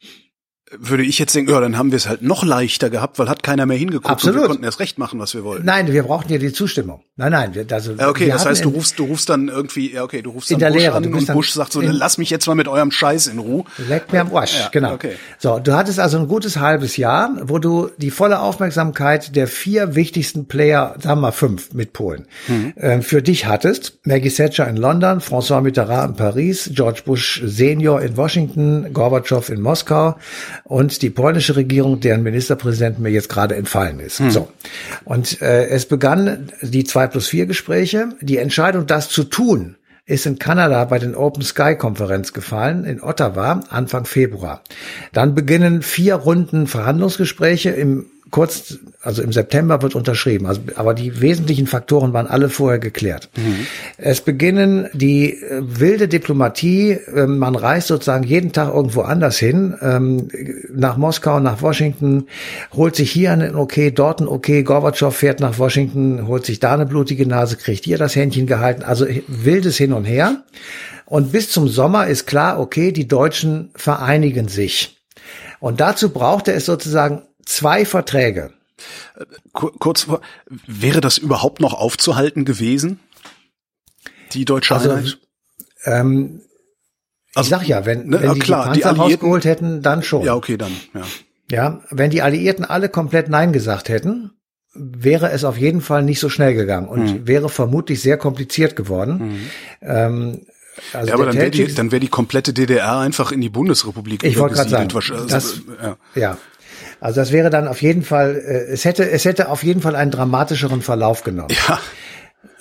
würde 0.79 1.03
ich 1.03 1.19
jetzt 1.19 1.35
denken, 1.35 1.51
ja, 1.51 1.59
dann 1.59 1.77
haben 1.77 1.91
wir 1.91 1.97
es 1.97 2.07
halt 2.07 2.21
noch 2.21 2.43
leichter 2.43 2.89
gehabt, 2.89 3.19
weil 3.19 3.29
hat 3.29 3.43
keiner 3.43 3.65
mehr 3.65 3.77
hingeguckt 3.77 4.09
Absolut. 4.09 4.35
und 4.35 4.41
wir 4.41 4.47
konnten 4.47 4.63
erst 4.63 4.79
recht 4.79 4.97
machen, 4.97 5.19
was 5.19 5.33
wir 5.33 5.43
wollten. 5.43 5.65
Nein, 5.65 5.91
wir 5.91 6.03
brauchten 6.03 6.31
ja 6.31 6.37
die 6.37 6.51
Zustimmung. 6.51 7.03
Nein, 7.15 7.31
nein, 7.31 7.55
wir, 7.55 7.65
also 7.71 7.93
ja, 7.93 8.09
okay, 8.09 8.27
das 8.27 8.45
heißt, 8.45 8.65
du 8.65 8.69
rufst, 8.69 8.97
du 8.97 9.05
rufst 9.05 9.29
dann 9.29 9.47
irgendwie, 9.47 9.93
ja, 9.93 10.03
okay, 10.03 10.21
du 10.21 10.31
rufst 10.31 10.51
in 10.51 10.57
dann 10.57 10.71
der 10.71 10.73
Bush 10.73 10.83
Lehre, 10.83 10.95
an 10.95 11.13
und 11.13 11.27
Bush 11.27 11.51
sagt 11.51 11.71
so, 11.71 11.81
lass 11.81 12.17
mich 12.17 12.29
jetzt 12.29 12.47
mal 12.47 12.55
mit 12.55 12.67
eurem 12.67 12.91
Scheiß 12.91 13.27
in 13.27 13.39
Ruhe. 13.39 13.65
Leck 13.87 14.11
mir 14.11 14.21
am 14.21 14.35
Arsch, 14.35 14.59
ja, 14.59 14.69
genau. 14.69 14.93
Okay. 14.93 15.15
So, 15.37 15.59
du 15.59 15.73
hattest 15.73 15.99
also 15.99 16.17
ein 16.17 16.27
gutes 16.27 16.57
halbes 16.57 16.97
Jahr, 16.97 17.29
wo 17.43 17.59
du 17.59 17.89
die 17.97 18.11
volle 18.11 18.39
Aufmerksamkeit 18.39 19.35
der 19.35 19.47
vier 19.47 19.95
wichtigsten 19.95 20.47
Player, 20.47 20.95
sagen 20.99 21.19
wir 21.19 21.27
mal 21.27 21.31
fünf 21.31 21.73
mit 21.73 21.93
Polen, 21.93 22.27
mhm. 22.47 22.73
äh, 22.75 23.01
für 23.01 23.21
dich 23.21 23.45
hattest. 23.45 23.99
Maggie 24.05 24.29
Thatcher 24.29 24.67
in 24.67 24.77
London, 24.77 25.19
François 25.19 25.61
Mitterrand 25.61 26.11
in 26.11 26.15
Paris, 26.15 26.71
George 26.73 27.01
Bush 27.05 27.41
Senior 27.45 28.01
in 28.01 28.17
Washington, 28.17 28.91
Gorbatschow 28.91 29.49
in 29.49 29.61
Moskau 29.61 30.15
und 30.63 31.01
die 31.01 31.10
polnische 31.10 31.56
Regierung, 31.56 32.00
deren 32.00 32.24
Ministerpräsident 32.24 33.00
mir 33.00 33.10
jetzt 33.10 33.30
gerade 33.30 33.56
entfallen 33.56 34.00
ist. 34.00 34.19
Hm. 34.19 34.31
So. 34.31 34.50
Und 35.05 35.41
äh, 35.41 35.67
es 35.67 35.86
begann 35.86 36.51
die 36.62 36.84
zwei 36.84 37.08
plus 37.08 37.27
vier 37.27 37.46
Gespräche. 37.46 38.10
Die 38.22 38.38
Entscheidung, 38.38 38.88
das 38.88 39.10
zu 39.10 39.24
tun, 39.25 39.75
ist 40.05 40.25
in 40.25 40.38
Kanada 40.39 40.84
bei 40.86 41.00
den 41.00 41.15
Open 41.15 41.43
Sky 41.43 41.75
Konferenz 41.75 42.34
gefallen, 42.34 42.84
in 42.86 43.01
Ottawa, 43.01 43.62
Anfang 43.70 44.05
Februar. 44.05 44.62
Dann 45.13 45.34
beginnen 45.34 45.82
vier 45.82 46.15
Runden 46.15 46.67
Verhandlungsgespräche 46.67 47.70
im 47.70 48.08
kurz, 48.33 48.79
also 49.03 49.21
im 49.21 49.31
September 49.31 49.83
wird 49.83 49.93
unterschrieben. 49.93 50.47
Also, 50.47 50.61
aber 50.73 50.95
die 50.95 51.21
wesentlichen 51.21 51.67
Faktoren 51.67 52.13
waren 52.13 52.25
alle 52.25 52.49
vorher 52.49 52.79
geklärt. 52.79 53.29
Mhm. 53.37 53.67
Es 53.97 54.21
beginnen 54.21 54.89
die 54.93 55.35
äh, 55.35 55.61
wilde 55.61 56.07
Diplomatie. 56.07 56.93
Äh, 56.93 57.27
man 57.27 57.53
reist 57.53 57.89
sozusagen 57.89 58.23
jeden 58.23 58.51
Tag 58.51 58.73
irgendwo 58.73 59.01
anders 59.01 59.37
hin, 59.37 59.75
ähm, 59.81 60.29
nach 60.73 60.97
Moskau, 60.97 61.39
nach 61.39 61.61
Washington, 61.61 62.25
holt 62.73 62.95
sich 62.95 63.11
hier 63.11 63.31
ein 63.31 63.55
Okay, 63.55 63.91
dort 63.91 64.19
ein 64.19 64.27
Okay. 64.27 64.63
Gorbatschow 64.63 65.15
fährt 65.15 65.39
nach 65.39 65.59
Washington, 65.59 66.27
holt 66.27 66.47
sich 66.47 66.59
da 66.59 66.73
eine 66.73 66.87
blutige 66.87 67.27
Nase, 67.27 67.55
kriegt 67.55 67.85
hier 67.85 67.99
das 67.99 68.15
Händchen 68.15 68.47
gehalten. 68.47 68.81
Also 68.81 69.05
wildes 69.27 69.77
Hin 69.77 69.93
und 69.93 70.05
Her. 70.05 70.43
Und 71.05 71.31
bis 71.31 71.51
zum 71.51 71.67
Sommer 71.67 72.07
ist 72.07 72.25
klar, 72.25 72.59
okay, 72.59 72.91
die 72.91 73.07
Deutschen 73.07 73.69
vereinigen 73.75 74.47
sich. 74.47 74.97
Und 75.59 75.79
dazu 75.81 76.09
brauchte 76.09 76.51
es 76.51 76.65
sozusagen 76.65 77.21
zwei 77.45 77.85
Verträge. 77.85 78.53
Kurz 79.53 80.03
vor, 80.03 80.21
wäre 80.67 81.00
das 81.00 81.17
überhaupt 81.17 81.59
noch 81.59 81.73
aufzuhalten 81.73 82.45
gewesen? 82.45 83.00
Die 84.33 84.45
deutsche 84.45 84.73
also, 84.73 84.91
Einheit? 84.91 85.17
Ähm, 85.85 86.41
also, 87.35 87.47
ich 87.47 87.50
sag 87.50 87.67
ja, 87.67 87.85
wenn, 87.85 88.07
ne, 88.07 88.21
wenn 88.21 88.33
die, 88.33 88.39
klar, 88.39 88.73
die 88.73 88.81
Panzer 88.81 88.93
die 88.93 89.00
rausgeholt 89.00 89.45
hätten, 89.45 89.81
dann 89.81 90.03
schon. 90.03 90.25
Ja, 90.25 90.35
okay, 90.35 90.57
dann, 90.57 90.71
ja. 90.93 91.01
Ja, 91.51 91.81
wenn 91.91 92.09
die 92.09 92.21
Alliierten 92.21 92.65
alle 92.65 92.89
komplett 92.89 93.29
Nein 93.29 93.53
gesagt 93.53 93.89
hätten, 93.89 94.31
wäre 94.73 95.31
es 95.31 95.43
auf 95.43 95.57
jeden 95.57 95.81
Fall 95.81 96.03
nicht 96.03 96.19
so 96.19 96.29
schnell 96.29 96.53
gegangen 96.53 96.88
und 96.88 97.03
mhm. 97.03 97.27
wäre 97.27 97.50
vermutlich 97.50 98.01
sehr 98.01 98.17
kompliziert 98.17 98.75
geworden. 98.75 99.17
Mhm. 99.17 99.39
Ähm, 99.81 100.41
also 100.93 101.07
ja, 101.07 101.13
aber 101.13 101.27
dann 101.27 101.35
wäre 101.35 101.51
die, 101.51 101.71
dann 101.73 101.91
wäre 101.91 102.00
die 102.00 102.07
komplette 102.07 102.53
DDR 102.53 102.97
einfach 102.97 103.31
in 103.31 103.41
die 103.41 103.50
Bundesrepublik 103.50 104.23
ich 104.23 104.39
wollte 104.39 104.55
gerade 104.55 104.69
sagen, 104.69 104.89
also, 104.91 105.27
das, 105.27 105.62
ja. 105.81 105.97
ja. 106.15 106.38
Also 107.03 107.19
das 107.19 107.33
wäre 107.33 107.50
dann 107.50 107.67
auf 107.67 107.81
jeden 107.81 108.01
Fall, 108.01 108.38
äh, 108.38 108.72
es 108.72 108.86
hätte, 108.86 109.10
es 109.10 109.25
hätte 109.25 109.50
auf 109.50 109.62
jeden 109.62 109.81
Fall 109.81 109.93
einen 109.98 110.10
dramatischeren 110.10 110.81
Verlauf 110.81 111.25
genommen. 111.25 111.50
Ja. 111.67 111.79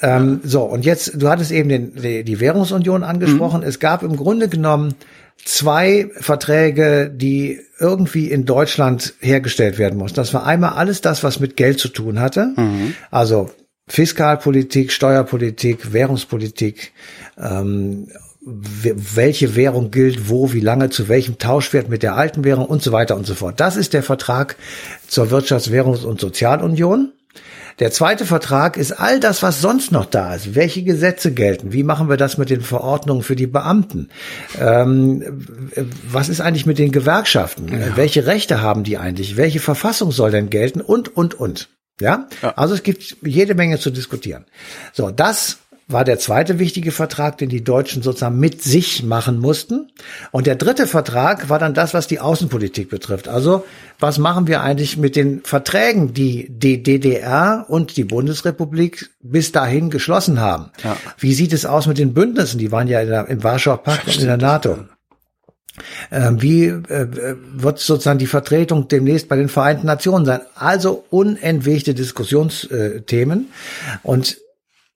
Ähm, 0.00 0.40
so, 0.42 0.62
und 0.62 0.84
jetzt, 0.84 1.22
du 1.22 1.28
hattest 1.28 1.52
eben 1.52 1.68
den, 1.68 1.94
die, 1.94 2.24
die 2.24 2.40
Währungsunion 2.40 3.04
angesprochen. 3.04 3.60
Mhm. 3.60 3.66
Es 3.68 3.78
gab 3.78 4.02
im 4.02 4.16
Grunde 4.16 4.48
genommen 4.48 4.96
zwei 5.44 6.10
Verträge, 6.16 7.08
die 7.08 7.60
irgendwie 7.78 8.32
in 8.32 8.44
Deutschland 8.44 9.14
hergestellt 9.20 9.78
werden 9.78 9.96
mussten. 9.96 10.16
Das 10.16 10.34
war 10.34 10.44
einmal 10.44 10.72
alles 10.72 11.02
das, 11.02 11.22
was 11.22 11.38
mit 11.38 11.56
Geld 11.56 11.78
zu 11.78 11.86
tun 11.88 12.18
hatte. 12.18 12.52
Mhm. 12.56 12.94
Also 13.12 13.48
Fiskalpolitik, 13.86 14.90
Steuerpolitik, 14.90 15.92
Währungspolitik, 15.92 16.92
ähm, 17.38 18.08
welche 18.44 19.54
Währung 19.54 19.90
gilt, 19.90 20.28
wo, 20.28 20.52
wie 20.52 20.60
lange, 20.60 20.90
zu 20.90 21.08
welchem 21.08 21.38
Tauschwert 21.38 21.88
mit 21.88 22.02
der 22.02 22.16
alten 22.16 22.42
Währung 22.44 22.66
und 22.66 22.82
so 22.82 22.90
weiter 22.90 23.16
und 23.16 23.26
so 23.26 23.34
fort. 23.34 23.60
Das 23.60 23.76
ist 23.76 23.92
der 23.92 24.02
Vertrag 24.02 24.56
zur 25.06 25.30
Wirtschafts-, 25.30 25.70
Währungs- 25.70 26.04
und 26.04 26.20
Sozialunion. 26.20 27.12
Der 27.78 27.90
zweite 27.90 28.26
Vertrag 28.26 28.76
ist 28.76 28.92
all 28.92 29.18
das, 29.18 29.42
was 29.42 29.60
sonst 29.60 29.92
noch 29.92 30.04
da 30.04 30.34
ist. 30.34 30.54
Welche 30.54 30.82
Gesetze 30.82 31.32
gelten? 31.32 31.72
Wie 31.72 31.84
machen 31.84 32.08
wir 32.08 32.16
das 32.16 32.36
mit 32.36 32.50
den 32.50 32.60
Verordnungen 32.60 33.22
für 33.22 33.36
die 33.36 33.46
Beamten? 33.46 34.10
Ähm, 34.60 35.46
was 36.10 36.28
ist 36.28 36.40
eigentlich 36.40 36.66
mit 36.66 36.78
den 36.78 36.92
Gewerkschaften? 36.92 37.68
Ja. 37.68 37.96
Welche 37.96 38.26
Rechte 38.26 38.60
haben 38.60 38.84
die 38.84 38.98
eigentlich? 38.98 39.36
Welche 39.36 39.60
Verfassung 39.60 40.12
soll 40.12 40.32
denn 40.32 40.50
gelten? 40.50 40.80
Und, 40.80 41.16
und, 41.16 41.34
und. 41.34 41.70
Ja? 42.00 42.28
ja? 42.42 42.50
Also 42.56 42.74
es 42.74 42.82
gibt 42.82 43.16
jede 43.22 43.54
Menge 43.54 43.78
zu 43.78 43.90
diskutieren. 43.90 44.44
So, 44.92 45.10
das 45.10 45.58
war 45.88 46.04
der 46.04 46.18
zweite 46.18 46.58
wichtige 46.58 46.92
Vertrag, 46.92 47.38
den 47.38 47.48
die 47.48 47.64
Deutschen 47.64 48.02
sozusagen 48.02 48.38
mit 48.38 48.62
sich 48.62 49.02
machen 49.02 49.38
mussten. 49.38 49.90
Und 50.30 50.46
der 50.46 50.56
dritte 50.56 50.86
Vertrag 50.86 51.48
war 51.48 51.58
dann 51.58 51.74
das, 51.74 51.94
was 51.94 52.06
die 52.06 52.20
Außenpolitik 52.20 52.88
betrifft. 52.88 53.28
Also 53.28 53.64
was 53.98 54.18
machen 54.18 54.46
wir 54.46 54.62
eigentlich 54.62 54.96
mit 54.96 55.16
den 55.16 55.42
Verträgen, 55.44 56.14
die 56.14 56.46
die 56.48 56.82
DDR 56.82 57.66
und 57.68 57.96
die 57.96 58.04
Bundesrepublik 58.04 59.10
bis 59.20 59.52
dahin 59.52 59.90
geschlossen 59.90 60.40
haben? 60.40 60.70
Ja. 60.82 60.96
Wie 61.18 61.34
sieht 61.34 61.52
es 61.52 61.66
aus 61.66 61.86
mit 61.86 61.98
den 61.98 62.14
Bündnissen? 62.14 62.58
Die 62.58 62.72
waren 62.72 62.88
ja 62.88 63.00
in 63.00 63.08
der, 63.08 63.28
im 63.28 63.42
Warschauer 63.42 63.82
Pakt 63.82 64.06
und 64.06 64.18
in 64.18 64.26
der 64.26 64.38
NATO. 64.38 64.78
Ähm, 66.10 66.42
wie 66.42 66.66
äh, 66.66 67.36
wird 67.54 67.78
sozusagen 67.78 68.18
die 68.18 68.26
Vertretung 68.26 68.88
demnächst 68.88 69.28
bei 69.28 69.36
den 69.36 69.48
Vereinten 69.48 69.86
Nationen 69.86 70.26
sein? 70.26 70.40
Also 70.54 71.04
unentwegte 71.10 71.94
Diskussionsthemen. 71.94 73.46
Und 74.02 74.36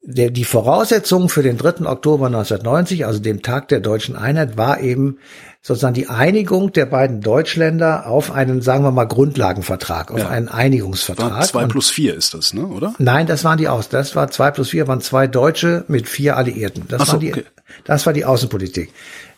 der, 0.08 0.30
die 0.30 0.44
Voraussetzung 0.44 1.28
für 1.28 1.42
den 1.42 1.58
3. 1.58 1.84
Oktober 1.86 2.26
1990, 2.26 3.06
also 3.06 3.18
dem 3.18 3.42
Tag 3.42 3.66
der 3.68 3.80
deutschen 3.80 4.14
Einheit, 4.14 4.56
war 4.56 4.80
eben 4.80 5.18
sozusagen 5.60 5.94
die 5.94 6.08
Einigung 6.08 6.72
der 6.72 6.86
beiden 6.86 7.20
Deutschländer 7.20 8.06
auf 8.06 8.30
einen, 8.30 8.62
sagen 8.62 8.84
wir 8.84 8.92
mal, 8.92 9.06
Grundlagenvertrag, 9.06 10.12
auf 10.12 10.20
ja. 10.20 10.28
einen 10.28 10.48
Einigungsvertrag. 10.48 11.32
War 11.32 11.42
zwei 11.42 11.66
plus 11.66 11.90
vier 11.90 12.14
ist 12.14 12.34
das, 12.34 12.54
ne, 12.54 12.64
oder? 12.66 12.94
Nein, 12.98 13.26
das 13.26 13.42
waren 13.42 13.58
die 13.58 13.66
aus. 13.66 13.88
Das 13.88 14.14
war 14.14 14.30
zwei 14.30 14.52
plus 14.52 14.68
vier, 14.70 14.86
waren 14.86 15.00
zwei 15.00 15.26
Deutsche 15.26 15.84
mit 15.88 16.08
vier 16.08 16.36
Alliierten. 16.36 16.84
Das, 16.88 17.06
so, 17.06 17.14
war 17.14 17.18
die, 17.18 17.32
okay. 17.32 17.44
das 17.84 18.06
war 18.06 18.12
die 18.12 18.24
Außenpolitik. 18.24 18.92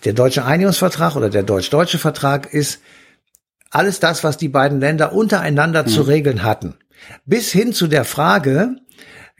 Der 0.04 0.12
deutsche 0.12 0.44
Einigungsvertrag 0.44 1.16
oder 1.16 1.30
der 1.30 1.44
deutsch-deutsche 1.44 1.98
Vertrag 1.98 2.52
ist 2.52 2.80
alles 3.70 4.00
das, 4.00 4.22
was 4.22 4.36
die 4.36 4.48
beiden 4.48 4.80
Länder 4.80 5.14
untereinander 5.14 5.84
hm. 5.84 5.88
zu 5.88 6.02
regeln 6.02 6.42
hatten. 6.42 6.74
Bis 7.24 7.50
hin 7.50 7.72
zu 7.72 7.86
der 7.86 8.04
Frage, 8.04 8.76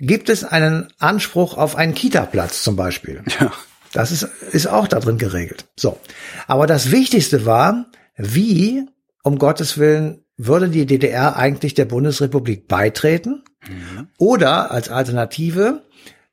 gibt 0.01 0.29
es 0.29 0.45
einen 0.45 0.89
Anspruch 0.99 1.57
auf 1.57 1.77
einen 1.77 1.95
Kita-Platz 1.95 2.63
zum 2.63 2.77
Beispiel. 2.77 3.23
Ja. 3.41 3.53
Das 3.93 4.13
ist, 4.13 4.29
ist 4.53 4.67
auch 4.67 4.87
da 4.87 5.01
drin 5.01 5.19
geregelt. 5.19 5.67
So. 5.77 5.99
Aber 6.47 6.67
das 6.67 6.91
Wichtigste 6.91 7.47
war, 7.47 7.87
wie, 8.17 8.87
um 9.23 9.39
Gottes 9.39 9.79
Willen, 9.79 10.25
würde 10.37 10.69
die 10.69 10.87
DDR 10.87 11.37
eigentlich 11.37 11.75
der 11.75 11.87
Bundesrepublik 11.87 12.69
beitreten? 12.69 13.43
Mhm. 13.67 14.09
Oder 14.19 14.71
als 14.71 14.89
Alternative 14.89 15.83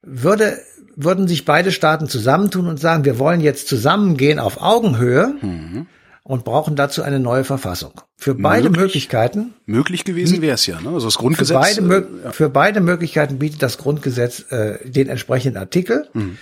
würde, 0.01 0.59
würden 0.95 1.27
sich 1.27 1.45
beide 1.45 1.71
Staaten 1.71 2.07
zusammentun 2.07 2.67
und 2.67 2.79
sagen, 2.79 3.05
wir 3.05 3.19
wollen 3.19 3.41
jetzt 3.41 3.67
zusammengehen 3.67 4.39
auf 4.39 4.61
Augenhöhe. 4.61 5.35
Mhm 5.41 5.87
und 6.25 6.43
brauchen 6.43 6.75
dazu 6.75 7.03
eine 7.03 7.19
neue 7.19 7.43
Verfassung. 7.43 8.01
Für 8.17 8.33
beide 8.33 8.69
möglich, 8.69 8.81
Möglichkeiten. 8.81 9.53
Möglich 9.67 10.05
gewesen 10.05 10.41
wäre 10.41 10.55
es 10.55 10.65
ja, 10.65 10.81
ne? 10.81 10.89
Also 10.89 11.05
das 11.05 11.17
Grundgesetz. 11.19 11.75
Für 11.75 11.81
beide, 11.83 11.95
äh, 11.95 12.23
ja. 12.25 12.31
für 12.31 12.49
beide 12.49 12.81
Möglichkeiten 12.81 13.37
bietet 13.37 13.61
das 13.61 13.77
Grundgesetz 13.77 14.51
äh, 14.51 14.89
den 14.89 15.07
entsprechenden 15.07 15.57
Artikel. 15.57 16.09
Mhm. 16.13 16.39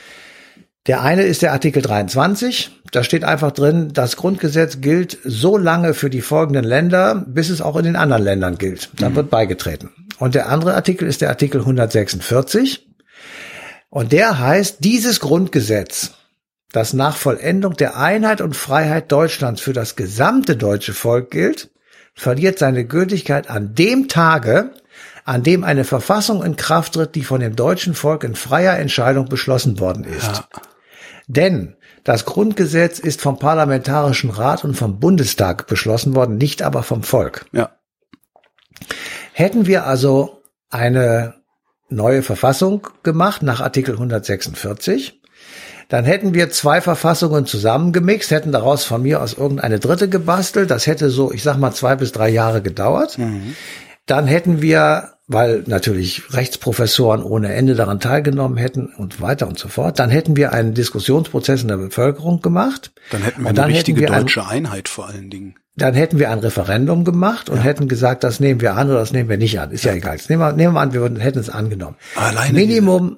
Der 0.88 1.02
eine 1.02 1.24
ist 1.24 1.42
der 1.42 1.52
Artikel 1.52 1.82
23. 1.82 2.72
Da 2.94 3.04
steht 3.04 3.26
einfach 3.26 3.52
drin, 3.52 3.92
das 3.94 4.16
Grundgesetz 4.16 4.80
gilt 4.80 5.18
so 5.26 5.58
lange 5.58 5.94
für 5.94 6.10
die 6.10 6.22
folgenden 6.22 6.64
Länder, 6.64 7.26
bis 7.28 7.50
es 7.50 7.60
auch 7.60 7.76
in 7.76 7.84
den 7.84 7.98
anderen 7.98 8.24
Ländern 8.24 8.58
gilt. 8.58 8.90
Dann 8.98 9.12
mhm. 9.12 9.18
wird 9.18 9.30
beigetreten. 9.30 9.90
Und 10.18 10.34
der 10.34 10.48
andere 10.48 10.76
Artikel 10.76 11.10
ist 11.10 11.20
der 11.20 11.28
Artikel 11.28 11.60
146. 11.60 12.88
Und 13.90 14.14
der 14.14 14.40
heißt, 14.40 14.78
dieses 14.80 15.20
Grundgesetz 15.20 16.12
das 16.74 16.92
nach 16.92 17.16
Vollendung 17.16 17.76
der 17.76 17.98
Einheit 17.98 18.42
und 18.42 18.58
Freiheit 18.58 19.12
Deutschlands 19.12 19.62
für 19.62 19.74
das 19.74 19.96
gesamte 19.96 20.58
deutsche 20.58 20.94
Volk 20.94 21.30
gilt, 21.32 21.70
verliert 22.16 22.60
seine 22.60 22.84
Gültigkeit 22.84 23.50
an 23.50 23.76
dem 23.76 24.08
Tage, 24.08 24.72
an 25.24 25.44
dem 25.44 25.64
eine 25.64 25.84
Verfassung 25.84 26.44
in 26.44 26.56
Kraft 26.56 26.96
tritt, 26.96 27.16
die 27.16 27.24
von 27.24 27.40
dem 27.40 27.56
deutschen 27.56 27.94
Volk 27.94 28.24
in 28.24 28.36
freier 28.36 28.78
Entscheidung 28.78 29.30
beschlossen 29.30 29.80
worden 29.80 30.04
ist. 30.04 30.26
Ja. 30.26 30.48
Denn 31.28 31.76
das 32.04 32.26
Grundgesetz 32.26 32.98
ist 33.00 33.22
vom 33.22 33.38
Parlamentarischen 33.38 34.32
Rat 34.32 34.64
und 34.66 34.74
vom 34.74 35.00
Bundestag 35.00 35.68
beschlossen 35.68 36.16
worden, 36.16 36.38
nicht 36.38 36.64
aber 36.64 36.82
vom 36.82 37.04
Volk. 37.04 37.46
Ja. 37.54 37.78
Hätten 39.32 39.68
wir 39.68 39.86
also 39.86 40.42
eine 40.72 41.36
neue 41.88 42.24
Verfassung 42.24 42.88
gemacht 43.04 43.44
nach 43.44 43.62
Artikel 43.62 43.94
146, 43.94 45.22
dann 45.94 46.06
hätten 46.06 46.34
wir 46.34 46.50
zwei 46.50 46.82
Verfassungen 46.82 47.46
zusammengemixt, 47.46 48.32
hätten 48.32 48.52
daraus 48.52 48.84
von 48.84 49.04
mir 49.04 49.22
aus 49.22 49.34
irgendeine 49.34 49.78
dritte 49.78 50.10
gebastelt. 50.10 50.72
Das 50.72 50.88
hätte 50.88 51.12
so, 51.12 51.32
ich 51.32 51.44
sag 51.44 51.60
mal, 51.60 51.72
zwei 51.72 51.96
bis 51.96 52.12
drei 52.12 52.30
Jahre 52.30 52.64
gedauert. 52.64 53.20
Mhm. 53.20 53.54
Dann 54.08 54.26
hätten 54.26 54.64
wir, 54.64 55.10
weil 55.28 55.64
natürlich 55.68 56.34
Rechtsprofessoren 56.34 57.22
ohne 57.22 57.54
Ende 57.54 57.76
daran 57.76 58.00
teilgenommen 58.00 58.58
hätten 58.58 58.88
und 58.88 59.22
weiter 59.22 59.48
und 59.48 59.60
so 59.60 59.68
fort, 59.68 60.00
dann 60.00 60.10
hätten 60.10 60.36
wir 60.36 60.52
einen 60.52 60.74
Diskussionsprozess 60.74 61.62
in 61.62 61.68
der 61.68 61.78
Bevölkerung 61.78 62.42
gemacht. 62.42 62.92
Dann 63.12 63.22
hätten 63.22 63.44
wir 63.44 63.50
eine 63.50 63.68
richtige 63.68 64.08
deutsche 64.08 64.42
ein, 64.42 64.66
Einheit 64.66 64.90
vor 64.90 65.10
allen 65.10 65.30
Dingen. 65.30 65.60
Dann 65.76 65.94
hätten 65.94 66.18
wir 66.18 66.32
ein 66.32 66.40
Referendum 66.40 67.06
gemacht 67.06 67.52
und 67.52 67.58
ja. 67.58 67.64
hätten 67.66 67.88
gesagt, 67.88 68.24
das 68.24 68.40
nehmen 68.40 68.62
wir 68.62 68.78
an 68.78 68.90
oder 68.90 68.98
das 68.98 69.14
nehmen 69.14 69.30
wir 69.30 69.38
nicht 69.38 69.60
an. 69.60 69.70
Ist 69.70 69.86
ja, 69.86 69.92
ja 69.92 69.98
egal. 69.98 70.16
Jetzt 70.16 70.32
nehmen 70.32 70.42
wir, 70.42 70.54
nehmen 70.54 70.74
wir 70.74 70.82
an, 70.82 70.92
wir 70.92 71.04
hätten 71.22 71.38
es 71.38 71.52
angenommen. 71.52 71.98
Alleine 72.16 72.52
Minimum, 72.52 73.18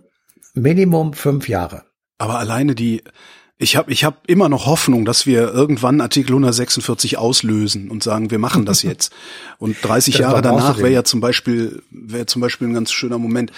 Minimum 0.56 1.14
fünf 1.14 1.48
Jahre. 1.48 1.84
Aber 2.18 2.40
alleine 2.40 2.76
die, 2.76 3.04
ich 3.58 3.76
habe 3.76 3.92
ich 3.92 4.04
hab 4.04 4.30
immer 4.30 4.50
noch 4.50 4.66
Hoffnung, 4.66 5.06
dass 5.06 5.26
wir 5.26 5.54
irgendwann 5.54 6.02
Artikel 6.02 6.32
146 6.32 7.18
auslösen 7.18 7.90
und 7.90 8.04
sagen, 8.04 8.32
wir 8.32 8.40
machen 8.40 8.66
das 8.66 8.82
jetzt. 8.84 9.14
Und 9.58 9.78
30 9.82 10.18
Jahre 10.20 10.42
danach 10.42 10.78
wäre 10.78 10.92
ja 10.92 11.04
zum 11.04 11.22
Beispiel, 11.22 11.82
wäre 11.90 12.26
zum 12.26 12.42
Beispiel 12.42 12.68
ein 12.68 12.74
ganz 12.74 12.92
schöner 12.92 13.18
Moment. 13.18 13.52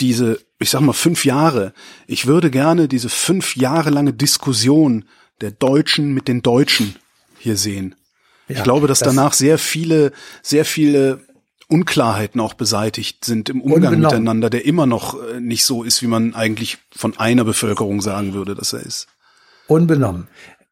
Diese, 0.00 0.40
ich 0.58 0.70
sag 0.70 0.80
mal, 0.80 0.92
fünf 0.92 1.24
Jahre. 1.24 1.72
Ich 2.06 2.26
würde 2.26 2.50
gerne 2.50 2.88
diese 2.88 3.08
fünf 3.08 3.56
Jahre 3.56 3.90
lange 3.90 4.12
Diskussion 4.12 5.04
der 5.40 5.52
Deutschen 5.52 6.12
mit 6.12 6.28
den 6.28 6.42
Deutschen 6.42 6.96
hier 7.38 7.56
sehen. 7.56 7.94
Ja, 8.48 8.56
ich 8.56 8.62
glaube, 8.62 8.88
dass 8.88 8.98
das 8.98 9.14
danach 9.14 9.32
sehr 9.32 9.58
viele, 9.58 10.12
sehr 10.42 10.64
viele 10.64 11.20
Unklarheiten 11.68 12.40
auch 12.40 12.54
beseitigt 12.54 13.24
sind 13.24 13.48
im 13.48 13.60
Umgang 13.60 13.98
miteinander, 13.98 14.50
der 14.50 14.64
immer 14.64 14.86
noch 14.86 15.14
äh, 15.14 15.40
nicht 15.40 15.64
so 15.64 15.82
ist, 15.82 16.02
wie 16.02 16.06
man 16.06 16.34
eigentlich 16.34 16.78
von 16.94 17.16
einer 17.18 17.44
Bevölkerung 17.44 18.00
sagen 18.00 18.34
würde, 18.34 18.54
dass 18.54 18.72
er 18.72 18.80
ist. 18.80 19.06
Unbenommen. 19.66 20.28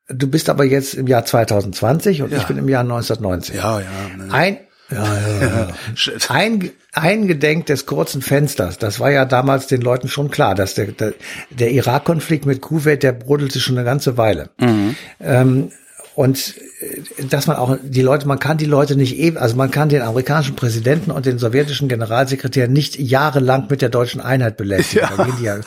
Du 0.09 0.27
bist 0.27 0.51
aber 0.51 0.65
jetzt 0.65 0.95
im 0.95 1.07
Jahr 1.07 1.25
2020 1.25 2.23
und 2.23 2.33
ja. 2.33 2.39
ich 2.39 2.45
bin 2.45 2.59
im 2.59 2.69
Jahr 2.69 2.83
1990. 2.83 3.55
Ja, 3.55 3.81
ja. 3.81 3.87
Ne. 4.17 4.33
Ein, 4.33 4.59
ja, 4.91 5.19
ja, 5.19 5.41
ja. 5.41 5.69
Ein, 6.29 6.71
eingedenk 6.93 7.67
des 7.67 7.87
kurzen 7.87 8.21
Fensters, 8.21 8.77
das 8.77 9.01
war 9.01 9.11
ja 9.11 9.25
damals 9.25 9.67
den 9.67 9.81
Leuten 9.81 10.09
schon 10.09 10.31
klar, 10.31 10.55
dass 10.55 10.75
der, 10.75 10.89
der, 10.89 11.15
der 11.51 11.71
Irak-Konflikt 11.71 12.45
mit 12.45 12.61
Kuwait, 12.61 13.03
der 13.03 13.13
brodelte 13.13 13.61
schon 13.61 13.79
eine 13.79 13.85
ganze 13.85 14.19
Weile. 14.19 14.51
Mhm. 14.61 14.97
Ähm, 15.21 15.71
und 16.15 16.55
äh, 16.81 17.25
dass 17.25 17.47
man 17.47 17.57
auch 17.57 17.77
die 17.83 18.03
Leute, 18.03 18.27
man 18.27 18.39
kann 18.39 18.59
die 18.59 18.67
Leute 18.67 18.97
nicht 18.97 19.17
eben, 19.17 19.39
also 19.39 19.57
man 19.57 19.71
kann 19.71 19.89
den 19.89 20.03
amerikanischen 20.03 20.57
Präsidenten 20.57 21.11
und 21.11 21.27
den 21.27 21.39
sowjetischen 21.39 21.89
Generalsekretär 21.89 22.69
nicht 22.69 22.99
jahrelang 22.99 23.67
mit 23.69 23.83
der 23.83 23.89
deutschen 23.89 24.21
Einheit 24.21 24.57
belästigen. 24.57 25.09
Ja. 25.11 25.17
Da 25.17 25.25
die 25.39 25.45
ja, 25.45 25.61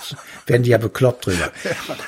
werden 0.46 0.64
die 0.64 0.70
ja 0.70 0.78
bekloppt 0.78 1.26
drüber. 1.26 1.52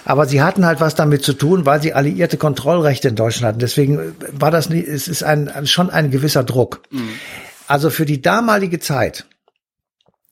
Aber 0.06 0.28
sie 0.28 0.42
hatten 0.42 0.66
halt 0.66 0.80
was 0.80 0.96
damit 0.96 1.24
zu 1.24 1.34
tun, 1.34 1.66
weil 1.66 1.82
sie 1.82 1.94
alliierte 1.94 2.38
Kontrollrechte 2.38 3.08
in 3.10 3.16
Deutschland 3.16 3.48
hatten. 3.48 3.60
Deswegen 3.60 4.16
war 4.32 4.52
das 4.52 4.70
nicht, 4.70 4.88
es 4.88 5.08
ist 5.08 5.24
ein, 5.24 5.50
schon 5.66 5.90
ein 5.90 6.12
gewisser 6.12 6.44
Druck. 6.44 6.82
Mhm. 6.92 7.10
Also 7.68 7.90
für 7.90 8.06
die 8.06 8.22
damalige 8.22 8.80
Zeit 8.80 9.26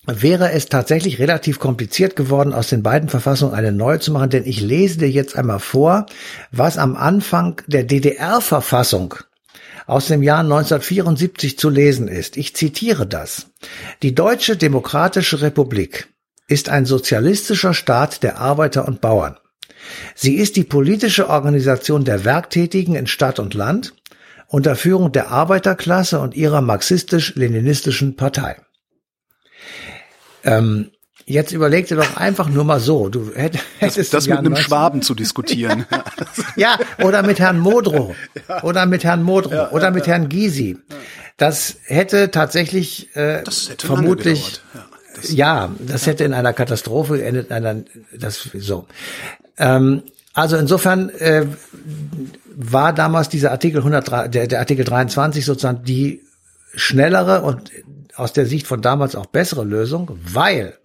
wäre 0.08 0.52
es 0.52 0.68
tatsächlich 0.68 1.20
relativ 1.20 1.60
kompliziert 1.60 2.16
geworden, 2.16 2.54
aus 2.54 2.70
den 2.70 2.84
beiden 2.84 3.10
Verfassungen 3.10 3.54
eine 3.54 3.72
neue 3.72 4.00
zu 4.00 4.12
machen, 4.12 4.30
denn 4.30 4.46
ich 4.46 4.62
lese 4.62 5.00
dir 5.00 5.10
jetzt 5.10 5.36
einmal 5.36 5.60
vor, 5.60 6.06
was 6.52 6.78
am 6.78 6.96
Anfang 6.96 7.62
der 7.68 7.84
DDR-Verfassung 7.84 9.16
aus 9.88 10.08
dem 10.08 10.24
Jahr 10.24 10.40
1974 10.40 11.58
zu 11.58 11.70
lesen 11.70 12.08
ist. 12.08 12.38
Ich 12.38 12.56
zitiere 12.56 13.06
das. 13.06 13.48
Die 14.02 14.16
Deutsche 14.16 14.58
Demokratische 14.58 15.42
Republik 15.42 16.08
ist 16.48 16.70
ein 16.70 16.86
sozialistischer 16.86 17.74
Staat 17.74 18.24
der 18.24 18.40
Arbeiter 18.40 18.88
und 18.88 19.02
Bauern. 19.02 19.38
Sie 20.16 20.36
ist 20.36 20.56
die 20.56 20.64
politische 20.64 21.30
Organisation 21.30 22.04
der 22.04 22.26
Werktätigen 22.26 22.96
in 22.96 23.08
Stadt 23.08 23.40
und 23.40 23.54
Land 23.54 23.94
unter 24.48 24.76
Führung 24.76 25.12
der 25.12 25.32
Arbeiterklasse 25.32 26.20
und 26.20 26.36
ihrer 26.36 26.62
marxistisch-leninistischen 26.62 28.16
Partei. 28.16 28.58
Ähm, 30.46 30.92
Jetzt 31.28 31.52
überleg 31.52 31.88
dir 31.88 31.96
doch 31.98 32.18
einfach 32.18 32.50
nur 32.50 32.64
mal 32.66 32.80
so, 32.80 33.10
du 33.10 33.32
hättest 33.34 33.64
das, 33.82 34.10
das 34.12 34.28
mit 34.28 34.38
einem 34.38 34.52
19... 34.52 34.64
Schwaben 34.64 35.02
zu 35.02 35.16
diskutieren. 35.16 35.86
ja, 36.56 36.78
oder 37.02 37.24
mit 37.24 37.40
Herrn 37.40 37.58
Modrow 37.58 38.16
ja. 38.48 38.64
oder 38.64 38.86
mit 38.86 39.04
Herrn 39.04 39.24
Modrow 39.24 39.52
ja, 39.52 39.72
oder 39.72 39.90
mit 39.90 40.06
Herrn 40.06 40.30
Gysi. 40.30 40.78
Das 41.38 41.78
hätte 41.86 42.30
tatsächlich 42.30 43.16
äh, 43.16 43.42
das 43.44 43.70
hätte 43.70 43.88
vermutlich 43.88 44.62
das 45.16 45.32
ja, 45.32 45.72
das 45.80 46.06
hätte 46.06 46.26
in 46.26 46.34
einer 46.34 46.54
Katastrophe 46.54 47.18
geendet, 47.18 47.48
in 47.48 47.54
einer, 47.54 47.84
das 48.16 48.48
so. 48.54 48.86
Ähm, 49.58 50.04
also 50.34 50.58
insofern 50.58 51.10
äh, 51.10 51.46
war 52.56 52.94
damals 52.94 53.30
dieser 53.30 53.52
Artikel 53.52 53.78
103, 53.80 54.28
der, 54.28 54.48
der 54.48 54.60
Artikel 54.60 54.86
23 54.86 55.44
sozusagen 55.44 55.84
die 55.84 56.22
schnellere 56.76 57.42
und 57.42 57.72
aus 58.16 58.34
der 58.34 58.46
Sicht 58.46 58.68
von 58.68 58.82
damals 58.82 59.16
auch 59.16 59.26
bessere 59.26 59.64
Lösung, 59.64 60.18
weil 60.22 60.78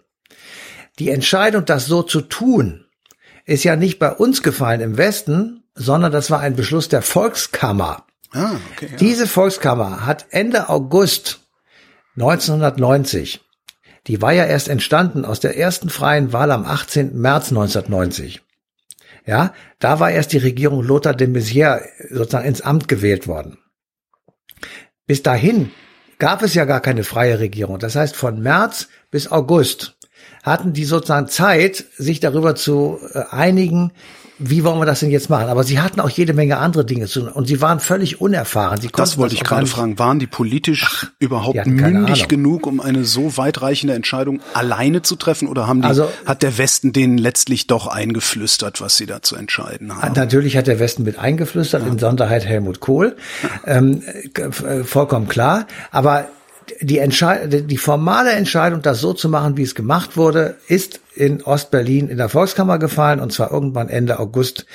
die 0.99 1.09
Entscheidung, 1.09 1.65
das 1.65 1.85
so 1.85 2.03
zu 2.03 2.21
tun, 2.21 2.85
ist 3.45 3.63
ja 3.63 3.75
nicht 3.75 3.99
bei 3.99 4.11
uns 4.11 4.43
gefallen 4.43 4.81
im 4.81 4.97
Westen, 4.97 5.63
sondern 5.73 6.11
das 6.11 6.29
war 6.29 6.39
ein 6.39 6.55
Beschluss 6.55 6.89
der 6.89 7.01
Volkskammer. 7.01 8.05
Ah, 8.33 8.55
okay, 8.71 8.89
ja. 8.91 8.97
Diese 8.97 9.27
Volkskammer 9.27 10.05
hat 10.05 10.27
Ende 10.29 10.69
August 10.69 11.41
1990, 12.15 13.41
die 14.07 14.21
war 14.21 14.33
ja 14.33 14.45
erst 14.45 14.67
entstanden 14.67 15.25
aus 15.25 15.39
der 15.39 15.57
ersten 15.57 15.89
freien 15.89 16.33
Wahl 16.33 16.51
am 16.51 16.65
18. 16.65 17.17
März 17.17 17.49
1990. 17.49 18.41
Ja, 19.25 19.53
da 19.79 19.99
war 19.99 20.11
erst 20.11 20.33
die 20.33 20.39
Regierung 20.39 20.83
Lothar 20.83 21.13
de 21.13 21.27
Maizière 21.27 21.81
sozusagen 22.09 22.47
ins 22.47 22.61
Amt 22.61 22.87
gewählt 22.87 23.27
worden. 23.27 23.59
Bis 25.05 25.21
dahin 25.21 25.71
gab 26.21 26.43
es 26.43 26.53
ja 26.53 26.65
gar 26.65 26.81
keine 26.81 27.03
freie 27.03 27.39
Regierung. 27.39 27.79
Das 27.79 27.95
heißt, 27.95 28.15
von 28.15 28.43
März 28.43 28.89
bis 29.09 29.31
August 29.31 29.95
hatten 30.43 30.71
die 30.71 30.85
sozusagen 30.85 31.27
Zeit, 31.27 31.83
sich 31.97 32.19
darüber 32.19 32.53
zu 32.53 32.99
äh, 33.15 33.23
einigen, 33.31 33.91
wie 34.43 34.63
wollen 34.63 34.79
wir 34.79 34.85
das 34.85 34.99
denn 35.01 35.11
jetzt 35.11 35.29
machen? 35.29 35.47
Aber 35.49 35.63
sie 35.63 35.79
hatten 35.79 35.99
auch 35.99 36.09
jede 36.09 36.33
Menge 36.33 36.57
andere 36.57 36.83
Dinge 36.83 37.05
zu 37.07 37.21
tun 37.21 37.29
und 37.29 37.47
sie 37.47 37.61
waren 37.61 37.79
völlig 37.79 38.19
unerfahren. 38.19 38.81
Sie 38.81 38.89
das 38.89 39.17
wollte 39.17 39.35
ich 39.35 39.43
gerade 39.43 39.67
fragen. 39.67 39.99
Waren 39.99 40.19
die 40.19 40.27
politisch 40.27 40.85
Ach, 40.87 41.05
überhaupt 41.19 41.65
die 41.65 41.69
mündig 41.69 42.27
genug, 42.27 42.65
um 42.65 42.79
eine 42.79 43.05
so 43.05 43.37
weitreichende 43.37 43.93
Entscheidung 43.93 44.41
alleine 44.53 45.03
zu 45.03 45.15
treffen? 45.15 45.47
Oder 45.47 45.67
haben 45.67 45.81
die, 45.81 45.87
also, 45.87 46.11
hat 46.25 46.41
der 46.41 46.57
Westen 46.57 46.91
denen 46.91 47.17
letztlich 47.17 47.67
doch 47.67 47.87
eingeflüstert, 47.87 48.81
was 48.81 48.97
sie 48.97 49.05
da 49.05 49.21
zu 49.21 49.35
entscheiden 49.35 49.95
haben? 49.95 50.13
Natürlich 50.13 50.57
hat 50.57 50.67
der 50.67 50.79
Westen 50.79 51.03
mit 51.03 51.19
eingeflüstert, 51.19 51.83
ja. 51.83 51.87
in 51.87 51.99
Sonderheit 51.99 52.45
Helmut 52.45 52.79
Kohl. 52.79 53.15
Ähm, 53.65 54.01
äh, 54.33 54.83
vollkommen 54.83 55.27
klar. 55.27 55.67
Aber 55.91 56.27
die, 56.81 56.99
Entscheid 56.99 57.69
die 57.69 57.77
formale 57.77 58.31
Entscheidung, 58.31 58.81
das 58.81 58.99
so 58.99 59.13
zu 59.13 59.29
machen, 59.29 59.57
wie 59.57 59.63
es 59.63 59.75
gemacht 59.75 60.17
wurde, 60.17 60.55
ist 60.67 60.99
in 61.13 61.41
Ostberlin 61.43 62.07
in 62.07 62.17
der 62.17 62.29
Volkskammer 62.29 62.79
gefallen 62.79 63.19
und 63.19 63.33
zwar 63.33 63.51
irgendwann 63.51 63.89
Ende 63.89 64.19
August 64.19 64.65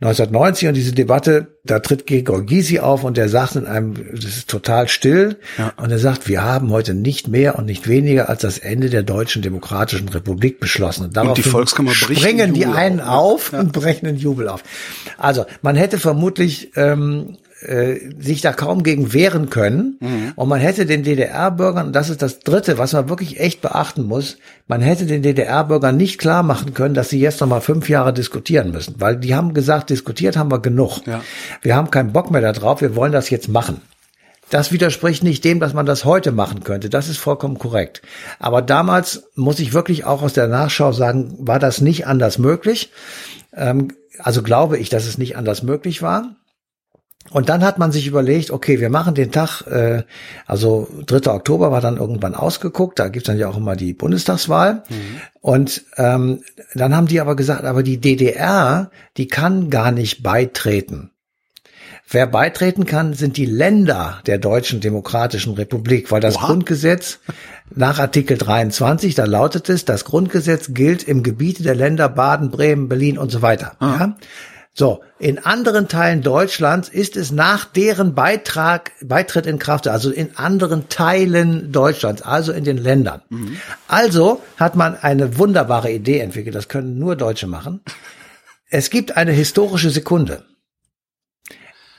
1990 0.00 0.68
und 0.68 0.74
diese 0.74 0.92
Debatte, 0.92 1.56
da 1.64 1.78
tritt 1.80 2.06
Gregor 2.06 2.42
Gysi 2.42 2.80
auf 2.80 3.02
und 3.02 3.16
der 3.16 3.30
sagt 3.30 3.56
in 3.56 3.66
einem, 3.66 3.94
das 4.14 4.24
ist 4.24 4.50
total 4.50 4.88
still 4.88 5.36
ja. 5.56 5.72
und 5.78 5.90
er 5.90 5.98
sagt, 5.98 6.28
wir 6.28 6.44
haben 6.44 6.70
heute 6.70 6.92
nicht 6.92 7.28
mehr 7.28 7.58
und 7.58 7.64
nicht 7.64 7.88
weniger 7.88 8.28
als 8.28 8.42
das 8.42 8.58
Ende 8.58 8.90
der 8.90 9.04
Deutschen 9.04 9.40
Demokratischen 9.40 10.08
Republik 10.10 10.60
beschlossen. 10.60 11.06
Und, 11.06 11.16
und 11.16 11.38
die 11.38 11.42
Volkskammer 11.42 11.92
springen 11.92 12.52
die 12.52 12.66
einen 12.66 13.00
auf, 13.00 13.46
auf 13.46 13.52
ja. 13.52 13.60
und 13.60 13.72
brechen 13.72 14.04
den 14.04 14.16
Jubel 14.16 14.48
auf. 14.48 14.62
Also 15.16 15.46
man 15.62 15.76
hätte 15.76 15.98
vermutlich 15.98 16.72
ähm, 16.76 17.38
äh, 17.60 17.96
sich 18.18 18.42
da 18.42 18.52
kaum 18.52 18.82
gegen 18.82 19.12
wehren 19.12 19.48
können. 19.48 19.96
Mhm. 20.00 20.32
Und 20.36 20.48
man 20.48 20.60
hätte 20.60 20.84
den 20.84 21.02
DDR-Bürgern, 21.02 21.86
und 21.86 21.96
das 21.96 22.10
ist 22.10 22.20
das 22.20 22.40
Dritte, 22.40 22.76
was 22.76 22.92
man 22.92 23.08
wirklich 23.08 23.40
echt 23.40 23.62
beachten 23.62 24.04
muss, 24.04 24.36
man 24.68 24.82
hätte 24.82 25.06
den 25.06 25.22
DDR-Bürgern 25.22 25.96
nicht 25.96 26.18
klar 26.18 26.42
machen 26.42 26.74
können, 26.74 26.94
dass 26.94 27.08
sie 27.08 27.20
jetzt 27.20 27.40
noch 27.40 27.48
mal 27.48 27.60
fünf 27.60 27.88
Jahre 27.88 28.12
diskutieren 28.12 28.72
müssen. 28.72 28.96
Weil 28.98 29.16
die 29.16 29.34
haben 29.34 29.54
gesagt, 29.54 29.90
diskutiert 29.90 30.36
haben 30.36 30.50
wir 30.50 30.60
genug. 30.60 31.06
Ja. 31.06 31.22
Wir 31.62 31.76
haben 31.76 31.90
keinen 31.90 32.12
Bock 32.12 32.30
mehr 32.30 32.40
darauf, 32.40 32.80
wir 32.80 32.94
wollen 32.94 33.12
das 33.12 33.30
jetzt 33.30 33.48
machen. 33.48 33.80
Das 34.50 34.70
widerspricht 34.70 35.24
nicht 35.24 35.44
dem, 35.44 35.58
dass 35.58 35.74
man 35.74 35.86
das 35.86 36.04
heute 36.04 36.30
machen 36.30 36.62
könnte. 36.62 36.88
Das 36.88 37.08
ist 37.08 37.18
vollkommen 37.18 37.58
korrekt. 37.58 38.02
Aber 38.38 38.62
damals 38.62 39.24
muss 39.34 39.58
ich 39.58 39.72
wirklich 39.72 40.04
auch 40.04 40.22
aus 40.22 40.34
der 40.34 40.46
Nachschau 40.46 40.92
sagen, 40.92 41.34
war 41.38 41.58
das 41.58 41.80
nicht 41.80 42.06
anders 42.06 42.38
möglich. 42.38 42.92
Ähm, 43.54 43.88
also 44.18 44.42
glaube 44.42 44.78
ich, 44.78 44.88
dass 44.88 45.06
es 45.06 45.18
nicht 45.18 45.36
anders 45.36 45.62
möglich 45.62 46.00
war. 46.00 46.36
Und 47.30 47.48
dann 47.48 47.64
hat 47.64 47.78
man 47.78 47.92
sich 47.92 48.06
überlegt, 48.06 48.50
okay, 48.50 48.80
wir 48.80 48.90
machen 48.90 49.14
den 49.14 49.32
Tag, 49.32 49.62
äh, 49.62 50.02
also 50.46 50.88
3. 51.06 51.30
Oktober 51.30 51.70
war 51.70 51.80
dann 51.80 51.96
irgendwann 51.96 52.34
ausgeguckt, 52.34 52.98
da 52.98 53.08
gibt's 53.08 53.26
dann 53.26 53.38
ja 53.38 53.48
auch 53.48 53.56
immer 53.56 53.76
die 53.76 53.92
Bundestagswahl. 53.92 54.82
Mhm. 54.88 55.20
Und 55.40 55.84
ähm, 55.96 56.42
dann 56.74 56.94
haben 56.94 57.06
die 57.06 57.20
aber 57.20 57.36
gesagt, 57.36 57.64
aber 57.64 57.82
die 57.82 57.98
DDR, 57.98 58.90
die 59.16 59.28
kann 59.28 59.70
gar 59.70 59.92
nicht 59.92 60.22
beitreten. 60.22 61.10
Wer 62.08 62.28
beitreten 62.28 62.86
kann, 62.86 63.14
sind 63.14 63.36
die 63.36 63.46
Länder 63.46 64.20
der 64.26 64.38
Deutschen 64.38 64.80
Demokratischen 64.80 65.54
Republik, 65.54 66.12
weil 66.12 66.20
das 66.20 66.36
Oha. 66.36 66.46
Grundgesetz 66.46 67.18
nach 67.74 67.98
Artikel 67.98 68.38
23, 68.38 69.16
da 69.16 69.24
lautet 69.24 69.68
es, 69.68 69.84
das 69.84 70.04
Grundgesetz 70.04 70.72
gilt 70.72 71.02
im 71.02 71.24
Gebiete 71.24 71.64
der 71.64 71.74
Länder 71.74 72.08
Baden, 72.08 72.52
Bremen, 72.52 72.88
Berlin 72.88 73.18
und 73.18 73.32
so 73.32 73.42
weiter. 73.42 73.72
Ah. 73.80 73.96
Ja? 73.98 74.16
So, 74.78 75.00
in 75.18 75.38
anderen 75.38 75.88
Teilen 75.88 76.20
Deutschlands 76.20 76.90
ist 76.90 77.16
es 77.16 77.32
nach 77.32 77.64
deren 77.64 78.14
Beitrag, 78.14 78.92
Beitritt 79.00 79.46
in 79.46 79.58
Kraft, 79.58 79.88
also 79.88 80.10
in 80.10 80.36
anderen 80.36 80.90
Teilen 80.90 81.72
Deutschlands, 81.72 82.20
also 82.20 82.52
in 82.52 82.62
den 82.62 82.76
Ländern. 82.76 83.22
Mhm. 83.30 83.56
Also 83.88 84.42
hat 84.58 84.76
man 84.76 84.94
eine 84.94 85.38
wunderbare 85.38 85.90
Idee 85.90 86.18
entwickelt, 86.18 86.54
das 86.54 86.68
können 86.68 86.98
nur 86.98 87.16
Deutsche 87.16 87.46
machen. 87.46 87.80
Es 88.68 88.90
gibt 88.90 89.16
eine 89.16 89.32
historische 89.32 89.88
Sekunde. 89.88 90.44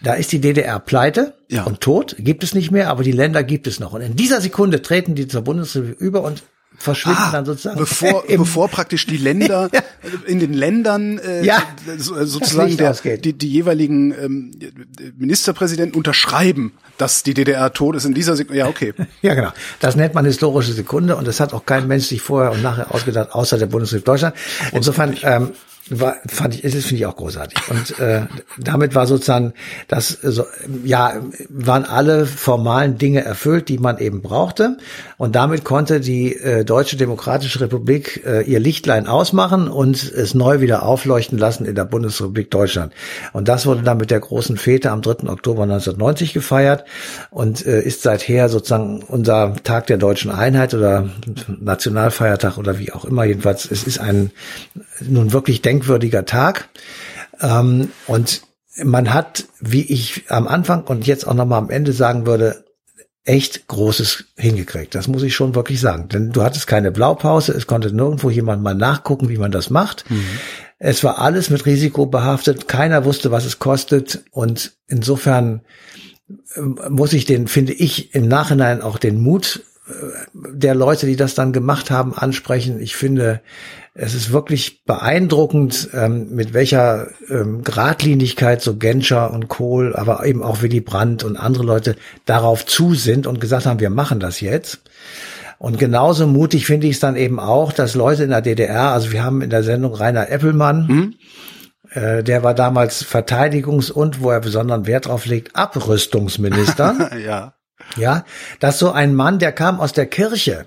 Da 0.03 0.13
ist 0.13 0.31
die 0.31 0.39
DDR 0.39 0.79
pleite 0.79 1.33
ja. 1.49 1.63
und 1.63 1.81
tot, 1.81 2.15
gibt 2.19 2.43
es 2.43 2.53
nicht 2.53 2.69
mehr, 2.69 2.89
aber 2.89 3.01
die 3.01 3.11
Länder 3.11 3.43
gibt 3.43 3.65
es 3.65 3.79
noch. 3.79 3.93
Und 3.93 4.01
in 4.01 4.15
dieser 4.15 4.39
Sekunde 4.39 4.83
treten 4.83 5.15
die 5.15 5.27
zur 5.27 5.41
Bundesrepublik 5.41 5.99
über 5.99 6.21
und 6.21 6.43
verschwinden 6.77 7.19
ah, 7.21 7.31
dann 7.31 7.45
sozusagen. 7.45 7.77
Bevor, 7.77 8.23
bevor 8.27 8.67
praktisch 8.67 9.05
die 9.05 9.17
Länder 9.17 9.69
ja. 9.73 9.81
in 10.25 10.39
den 10.39 10.53
Ländern 10.53 11.17
äh, 11.19 11.43
ja, 11.43 11.63
sozusagen 11.97 12.77
der, 12.77 12.93
die, 13.17 13.33
die 13.33 13.49
jeweiligen 13.49 14.11
ähm, 14.11 14.51
Ministerpräsidenten 15.17 15.97
unterschreiben, 15.97 16.73
dass 16.97 17.23
die 17.23 17.33
DDR 17.33 17.73
tot 17.73 17.95
ist 17.95 18.05
in 18.05 18.13
dieser 18.13 18.35
Sekunde. 18.35 18.59
Ja, 18.59 18.67
okay. 18.67 18.93
ja, 19.21 19.33
genau. 19.33 19.51
Das 19.79 19.95
nennt 19.95 20.13
man 20.13 20.25
historische 20.25 20.73
Sekunde 20.73 21.15
und 21.15 21.27
das 21.27 21.39
hat 21.39 21.53
auch 21.53 21.65
kein 21.65 21.87
Mensch 21.87 22.05
sich 22.05 22.21
vorher 22.21 22.51
und 22.51 22.61
nachher 22.61 22.93
ausgedacht, 22.93 23.33
außer 23.33 23.57
der 23.57 23.67
Bundesrepublik 23.67 24.05
Deutschland. 24.05 24.35
Insofern 24.71 25.17
ähm, 25.23 25.51
war, 25.89 26.17
fand 26.27 26.55
ich, 26.55 26.61
das 26.61 26.73
finde 26.85 26.95
ich 26.95 27.05
auch 27.05 27.15
großartig. 27.15 27.57
Und 27.69 27.99
äh, 27.99 28.25
damit 28.57 28.95
war 28.95 29.07
sozusagen 29.07 29.53
das, 29.87 30.09
so, 30.09 30.45
ja, 30.83 31.13
waren 31.49 31.85
alle 31.85 32.25
formalen 32.25 32.97
Dinge 32.97 33.23
erfüllt, 33.23 33.69
die 33.69 33.77
man 33.77 33.97
eben 33.97 34.21
brauchte. 34.21 34.77
Und 35.17 35.35
damit 35.35 35.63
konnte 35.63 35.99
die 35.99 36.35
äh, 36.35 36.65
Deutsche 36.65 36.97
Demokratische 36.97 37.61
Republik 37.61 38.23
äh, 38.25 38.41
ihr 38.41 38.59
Lichtlein 38.59 39.07
ausmachen 39.07 39.67
und 39.67 40.03
es 40.03 40.33
neu 40.33 40.61
wieder 40.61 40.83
aufleuchten 40.83 41.37
lassen 41.37 41.65
in 41.65 41.75
der 41.75 41.85
Bundesrepublik 41.85 42.51
Deutschland. 42.51 42.93
Und 43.33 43.47
das 43.47 43.65
wurde 43.65 43.83
dann 43.83 43.97
mit 43.97 44.11
der 44.11 44.19
großen 44.19 44.57
Fete 44.57 44.91
am 44.91 45.01
3. 45.01 45.29
Oktober 45.29 45.63
1990 45.63 46.33
gefeiert 46.33 46.85
und 47.29 47.65
äh, 47.65 47.81
ist 47.81 48.01
seither 48.01 48.49
sozusagen 48.49 49.03
unser 49.03 49.55
Tag 49.63 49.87
der 49.87 49.97
deutschen 49.97 50.31
Einheit 50.31 50.73
oder 50.73 51.09
Nationalfeiertag 51.59 52.57
oder 52.57 52.79
wie 52.79 52.91
auch 52.91 53.05
immer. 53.05 53.23
Jedenfalls, 53.23 53.69
es 53.69 53.83
ist 53.83 53.99
ein 53.99 54.31
nun 55.01 55.33
wirklich 55.33 55.61
denkwürdiger 55.77 56.25
Tag. 56.25 56.69
Ähm, 57.41 57.91
und 58.07 58.41
man 58.83 59.13
hat, 59.13 59.45
wie 59.59 59.81
ich 59.81 60.25
am 60.29 60.47
Anfang 60.47 60.83
und 60.83 61.07
jetzt 61.07 61.27
auch 61.27 61.33
nochmal 61.33 61.59
am 61.59 61.69
Ende 61.69 61.93
sagen 61.93 62.25
würde, 62.25 62.65
echt 63.23 63.67
Großes 63.67 64.25
hingekriegt. 64.37 64.95
Das 64.95 65.07
muss 65.07 65.23
ich 65.23 65.35
schon 65.35 65.53
wirklich 65.53 65.81
sagen. 65.81 66.07
Denn 66.07 66.31
du 66.31 66.43
hattest 66.43 66.65
keine 66.65 66.91
Blaupause, 66.91 67.51
es 67.51 67.67
konnte 67.67 67.93
nirgendwo 67.93 68.29
jemand 68.29 68.63
mal 68.63 68.73
nachgucken, 68.73 69.27
wie 69.27 69.37
man 69.37 69.51
das 69.51 69.69
macht. 69.69 70.09
Mhm. 70.09 70.23
Es 70.79 71.03
war 71.03 71.19
alles 71.19 71.49
mit 71.49 71.65
Risiko 71.65 72.05
behaftet, 72.05 72.67
keiner 72.67 73.03
wusste, 73.03 73.31
was 73.31 73.45
es 73.45 73.59
kostet. 73.59 74.23
Und 74.31 74.73
insofern 74.87 75.61
ähm, 76.55 76.79
muss 76.89 77.13
ich 77.13 77.25
den, 77.25 77.47
finde 77.47 77.73
ich, 77.73 78.15
im 78.15 78.27
Nachhinein 78.27 78.81
auch 78.81 78.97
den 78.97 79.19
Mut 79.19 79.63
der 80.33 80.75
Leute, 80.75 81.05
die 81.05 81.15
das 81.15 81.33
dann 81.33 81.53
gemacht 81.53 81.91
haben, 81.91 82.13
ansprechen. 82.13 82.79
Ich 82.81 82.95
finde, 82.95 83.41
es 83.93 84.13
ist 84.13 84.31
wirklich 84.31 84.83
beeindruckend, 84.83 85.89
ähm, 85.93 86.29
mit 86.31 86.53
welcher 86.53 87.07
ähm, 87.29 87.63
Gradlinigkeit 87.63 88.61
so 88.61 88.75
Genscher 88.75 89.31
und 89.31 89.47
Kohl, 89.47 89.95
aber 89.95 90.25
eben 90.25 90.43
auch 90.43 90.61
Willy 90.61 90.81
Brandt 90.81 91.23
und 91.23 91.37
andere 91.37 91.63
Leute 91.63 91.95
darauf 92.25 92.65
zu 92.65 92.93
sind 92.93 93.27
und 93.27 93.41
gesagt 93.41 93.65
haben, 93.65 93.79
wir 93.79 93.89
machen 93.89 94.19
das 94.19 94.41
jetzt. 94.41 94.81
Und 95.57 95.79
genauso 95.79 96.27
mutig 96.27 96.67
finde 96.67 96.87
ich 96.87 96.95
es 96.95 96.99
dann 96.99 97.15
eben 97.15 97.39
auch, 97.39 97.71
dass 97.71 97.95
Leute 97.95 98.23
in 98.23 98.29
der 98.29 98.41
DDR, 98.41 98.91
also 98.91 99.11
wir 99.11 99.23
haben 99.23 99.41
in 99.41 99.49
der 99.49 99.63
Sendung 99.63 99.95
Rainer 99.95 100.29
Eppelmann, 100.29 100.87
mhm. 100.87 101.13
äh, 101.91 102.23
der 102.23 102.43
war 102.43 102.53
damals 102.53 103.03
Verteidigungs- 103.03 103.91
und, 103.91 104.21
wo 104.21 104.29
er 104.29 104.41
besonderen 104.41 104.85
Wert 104.85 105.07
drauf 105.07 105.25
legt, 105.25 105.55
Abrüstungsminister. 105.55 107.17
ja. 107.25 107.56
Ja, 107.95 108.25
dass 108.59 108.79
so 108.79 108.91
ein 108.91 109.15
Mann, 109.15 109.39
der 109.39 109.51
kam 109.51 109.79
aus 109.79 109.93
der 109.93 110.05
Kirche, 110.05 110.65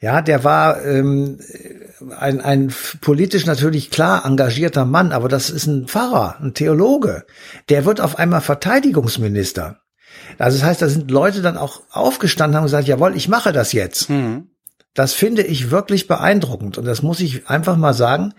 Ja, 0.00 0.22
der 0.22 0.44
war 0.44 0.82
ähm, 0.84 1.40
ein, 2.16 2.40
ein 2.40 2.72
politisch 3.00 3.44
natürlich 3.44 3.90
klar 3.90 4.24
engagierter 4.24 4.84
Mann, 4.84 5.12
aber 5.12 5.28
das 5.28 5.50
ist 5.50 5.66
ein 5.66 5.88
Pfarrer, 5.88 6.36
ein 6.40 6.54
Theologe. 6.54 7.26
Der 7.68 7.84
wird 7.84 8.00
auf 8.00 8.18
einmal 8.18 8.40
Verteidigungsminister. 8.40 9.80
Also 10.38 10.58
das 10.58 10.66
heißt, 10.66 10.82
da 10.82 10.88
sind 10.88 11.10
Leute 11.10 11.42
dann 11.42 11.58
auch 11.58 11.82
aufgestanden 11.90 12.56
haben 12.56 12.64
gesagt, 12.64 12.88
jawohl, 12.88 13.14
ich 13.14 13.28
mache 13.28 13.52
das 13.52 13.72
jetzt. 13.72 14.08
Mhm. 14.08 14.48
Das 14.94 15.12
finde 15.12 15.42
ich 15.42 15.70
wirklich 15.70 16.08
beeindruckend 16.08 16.76
und 16.78 16.84
das 16.84 17.02
muss 17.02 17.20
ich 17.20 17.48
einfach 17.48 17.76
mal 17.76 17.94
sagen. 17.94 18.34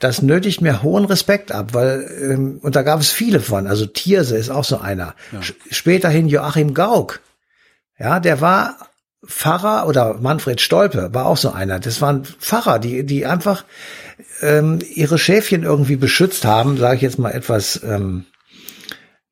Das 0.00 0.22
nötigt 0.22 0.62
mir 0.62 0.82
hohen 0.82 1.04
Respekt 1.04 1.52
ab, 1.52 1.74
weil 1.74 2.10
ähm, 2.22 2.58
und 2.62 2.74
da 2.74 2.82
gab 2.82 3.00
es 3.00 3.10
viele 3.10 3.40
von. 3.40 3.66
Also 3.66 3.86
Thierse 3.86 4.36
ist 4.36 4.50
auch 4.50 4.64
so 4.64 4.78
einer. 4.78 5.14
Ja. 5.30 5.40
Späterhin 5.70 6.26
Joachim 6.26 6.74
Gauck. 6.74 7.20
Ja, 7.98 8.18
der 8.18 8.40
war 8.40 8.76
Pfarrer 9.26 9.86
oder 9.86 10.14
Manfred 10.14 10.62
Stolpe 10.62 11.10
war 11.12 11.26
auch 11.26 11.36
so 11.36 11.52
einer. 11.52 11.78
Das 11.78 12.00
waren 12.00 12.24
Pfarrer, 12.24 12.78
die 12.78 13.04
die 13.04 13.26
einfach 13.26 13.64
ähm, 14.40 14.78
ihre 14.94 15.18
Schäfchen 15.18 15.62
irgendwie 15.64 15.96
beschützt 15.96 16.46
haben, 16.46 16.78
sage 16.78 16.96
ich 16.96 17.02
jetzt 17.02 17.18
mal 17.18 17.32
etwas 17.32 17.82
ähm, 17.84 18.24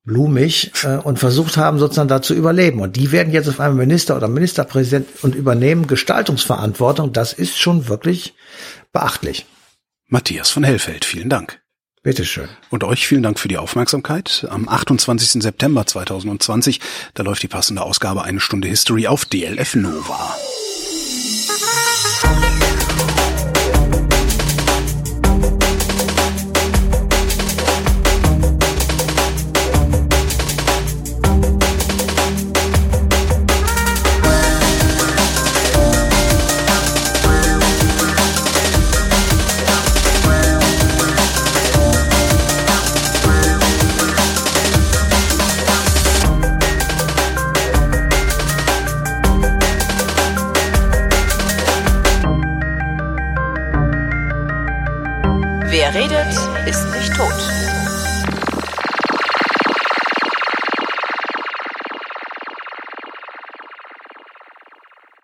blumig 0.05 0.73
äh, 0.85 0.97
und 0.97 1.19
versucht 1.19 1.57
haben, 1.57 1.79
sozusagen 1.79 2.09
da 2.09 2.21
zu 2.21 2.35
überleben. 2.35 2.81
Und 2.81 2.97
die 2.97 3.11
werden 3.11 3.33
jetzt 3.33 3.49
auf 3.49 3.59
einmal 3.59 3.87
Minister 3.87 4.17
oder 4.17 4.29
Ministerpräsident 4.29 5.07
und 5.23 5.35
übernehmen 5.35 5.87
Gestaltungsverantwortung. 5.87 7.15
Das 7.15 7.33
ist 7.33 7.59
schon 7.59 7.89
wirklich 7.89 8.35
beachtlich. 8.93 9.47
Matthias 10.11 10.49
von 10.49 10.65
Hellfeld, 10.65 11.05
vielen 11.05 11.29
Dank. 11.29 11.61
Bitteschön. 12.03 12.49
Und 12.71 12.83
euch 12.83 13.07
vielen 13.07 13.23
Dank 13.23 13.39
für 13.39 13.49
die 13.49 13.59
Aufmerksamkeit. 13.59 14.47
Am 14.49 14.67
28. 14.67 15.43
September 15.43 15.85
2020, 15.85 16.81
da 17.13 17.23
läuft 17.23 17.43
die 17.43 17.49
passende 17.49 17.83
Ausgabe 17.83 18.23
Eine 18.23 18.41
Stunde 18.41 18.69
History 18.69 19.07
auf 19.07 19.27
DLF 19.27 19.75
Nova. 19.75 20.35